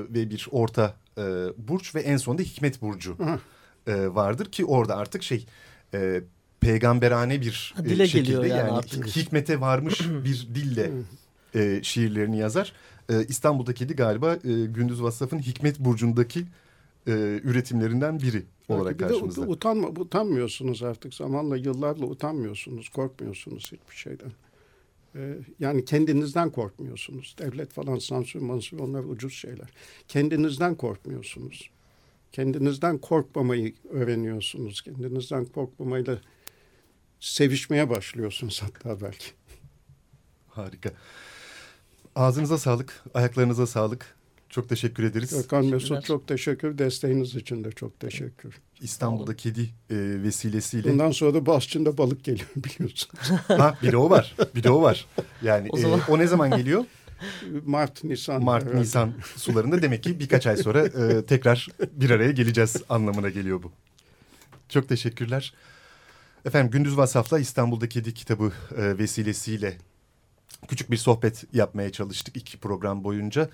ve 0.09 0.29
bir 0.29 0.47
orta 0.51 0.95
e, 1.17 1.23
burç 1.57 1.95
ve 1.95 2.01
en 2.01 2.17
sonunda 2.17 2.41
Hikmet 2.41 2.81
Burcu 2.81 3.17
e, 3.87 4.15
vardır 4.15 4.51
ki 4.51 4.65
orada 4.65 4.97
artık 4.97 5.23
şey 5.23 5.45
e, 5.93 6.21
peygamberane 6.59 7.41
bir 7.41 7.75
e, 7.81 7.85
Dile 7.85 8.07
şekilde 8.07 8.47
yani, 8.47 8.69
yani 8.69 9.05
hikmete 9.05 9.61
varmış 9.61 10.01
bir 10.23 10.47
dille 10.55 10.91
e, 11.55 11.83
şiirlerini 11.83 12.37
yazar. 12.37 12.73
E, 13.09 13.25
İstanbul'da 13.25 13.73
Kedi 13.73 13.95
galiba 13.95 14.33
e, 14.33 14.65
Gündüz 14.65 15.03
Vassaf'ın 15.03 15.39
Hikmet 15.39 15.79
Burcu'ndaki 15.79 16.45
e, 17.09 17.41
üretimlerinden 17.43 18.19
biri 18.19 18.43
olarak 18.69 18.99
Belki 18.99 19.13
karşımızda. 19.13 19.41
De 19.41 19.45
utanma, 19.45 19.87
utanmıyorsunuz 19.87 20.83
artık 20.83 21.13
zamanla 21.13 21.57
yıllarla 21.57 22.05
utanmıyorsunuz, 22.05 22.89
korkmuyorsunuz 22.89 23.63
hiçbir 23.63 23.95
şeyden. 23.95 24.31
Ee, 25.15 25.35
yani 25.59 25.85
kendinizden 25.85 26.49
korkmuyorsunuz. 26.49 27.35
Devlet 27.39 27.71
falan 27.71 27.99
sansür 27.99 28.41
mansür 28.41 28.79
onlar 28.79 29.03
ucuz 29.03 29.33
şeyler. 29.33 29.69
Kendinizden 30.07 30.75
korkmuyorsunuz. 30.75 31.69
Kendinizden 32.31 32.97
korkmamayı 32.97 33.73
öğreniyorsunuz. 33.89 34.81
Kendinizden 34.81 35.45
korkmamayla 35.45 36.21
sevişmeye 37.19 37.89
başlıyorsunuz 37.89 38.61
hatta 38.63 39.01
belki. 39.01 39.25
Harika. 40.47 40.91
Ağzınıza 42.15 42.57
sağlık, 42.57 43.03
ayaklarınıza 43.13 43.67
sağlık. 43.67 44.18
Çok 44.49 44.69
teşekkür 44.69 45.03
ederiz. 45.03 45.29
Gökhan 45.29 45.65
Mesut 45.65 46.05
çok 46.05 46.27
teşekkür. 46.27 46.77
Desteğiniz 46.77 47.35
için 47.35 47.63
de 47.63 47.71
çok 47.71 47.99
teşekkür. 47.99 48.59
İstanbul'da 48.81 49.35
kedi 49.35 49.61
e, 49.61 49.95
vesilesiyle. 50.23 50.91
Bundan 50.91 51.11
sonra 51.11 51.33
da 51.33 51.45
Boğaziçi'nde 51.45 51.97
balık 51.97 52.23
geliyor 52.23 52.49
biliyorsunuz. 52.55 53.31
ha 53.47 53.77
bir 53.83 53.91
de 53.91 53.97
o 53.97 54.09
var. 54.09 54.35
Bir 54.55 54.63
de 54.63 54.69
o 54.69 54.81
var. 54.81 55.07
Yani 55.41 55.67
o, 55.71 55.77
e, 55.77 55.81
zaman... 55.81 56.01
o 56.07 56.19
ne 56.19 56.27
zaman 56.27 56.57
geliyor? 56.57 56.85
Mart, 57.65 58.03
Nisan. 58.03 58.43
Mart, 58.43 58.63
herhalde. 58.63 58.81
Nisan 58.81 59.13
sularında 59.35 59.81
demek 59.81 60.03
ki 60.03 60.19
birkaç 60.19 60.47
ay 60.47 60.57
sonra 60.57 60.85
e, 60.85 61.25
tekrar 61.25 61.67
bir 61.91 62.09
araya 62.09 62.31
geleceğiz 62.31 62.75
anlamına 62.89 63.29
geliyor 63.29 63.63
bu. 63.63 63.71
Çok 64.69 64.89
teşekkürler. 64.89 65.53
Efendim 66.45 66.71
Gündüz 66.71 66.97
Vasaf'la 66.97 67.39
İstanbul'da 67.39 67.89
Kedi 67.89 68.13
kitabı 68.13 68.51
e, 68.77 68.97
vesilesiyle 68.97 69.77
küçük 70.67 70.91
bir 70.91 70.97
sohbet 70.97 71.43
yapmaya 71.53 71.91
çalıştık 71.91 72.37
iki 72.37 72.57
program 72.57 73.03
boyunca. 73.03 73.49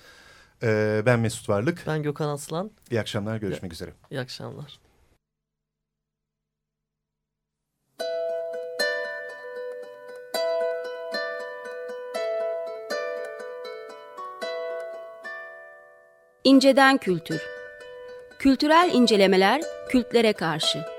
Ee, 0.63 1.03
ben 1.05 1.19
Mesut 1.19 1.49
Varlık. 1.49 1.83
Ben 1.87 2.03
Gökhan 2.03 2.29
Aslan. 2.29 2.71
İyi 2.91 2.99
akşamlar, 2.99 3.37
görüşmek 3.37 3.71
İyi, 3.71 3.73
üzere. 3.73 3.91
İyi 4.11 4.19
akşamlar. 4.19 4.79
İnceden 16.43 16.97
Kültür 16.97 17.41
Kültürel 18.39 18.91
incelemeler 18.93 19.61
kültlere 19.89 20.33
karşı 20.33 20.94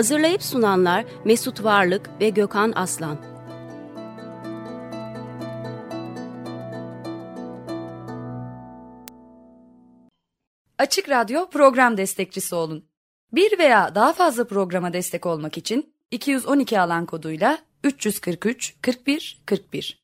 Hazırlayıp 0.00 0.42
sunanlar 0.42 1.04
Mesut 1.24 1.64
Varlık 1.64 2.10
ve 2.20 2.28
Gökhan 2.28 2.72
Aslan. 2.76 3.18
Açık 10.78 11.08
Radyo 11.08 11.50
program 11.50 11.96
destekçisi 11.96 12.54
olun. 12.54 12.84
Bir 13.32 13.58
veya 13.58 13.94
daha 13.94 14.12
fazla 14.12 14.46
programa 14.46 14.92
destek 14.92 15.26
olmak 15.26 15.58
için 15.58 15.94
212 16.10 16.80
alan 16.80 17.06
koduyla 17.06 17.58
343 17.84 18.74
41 18.82 19.42
41 19.46 19.99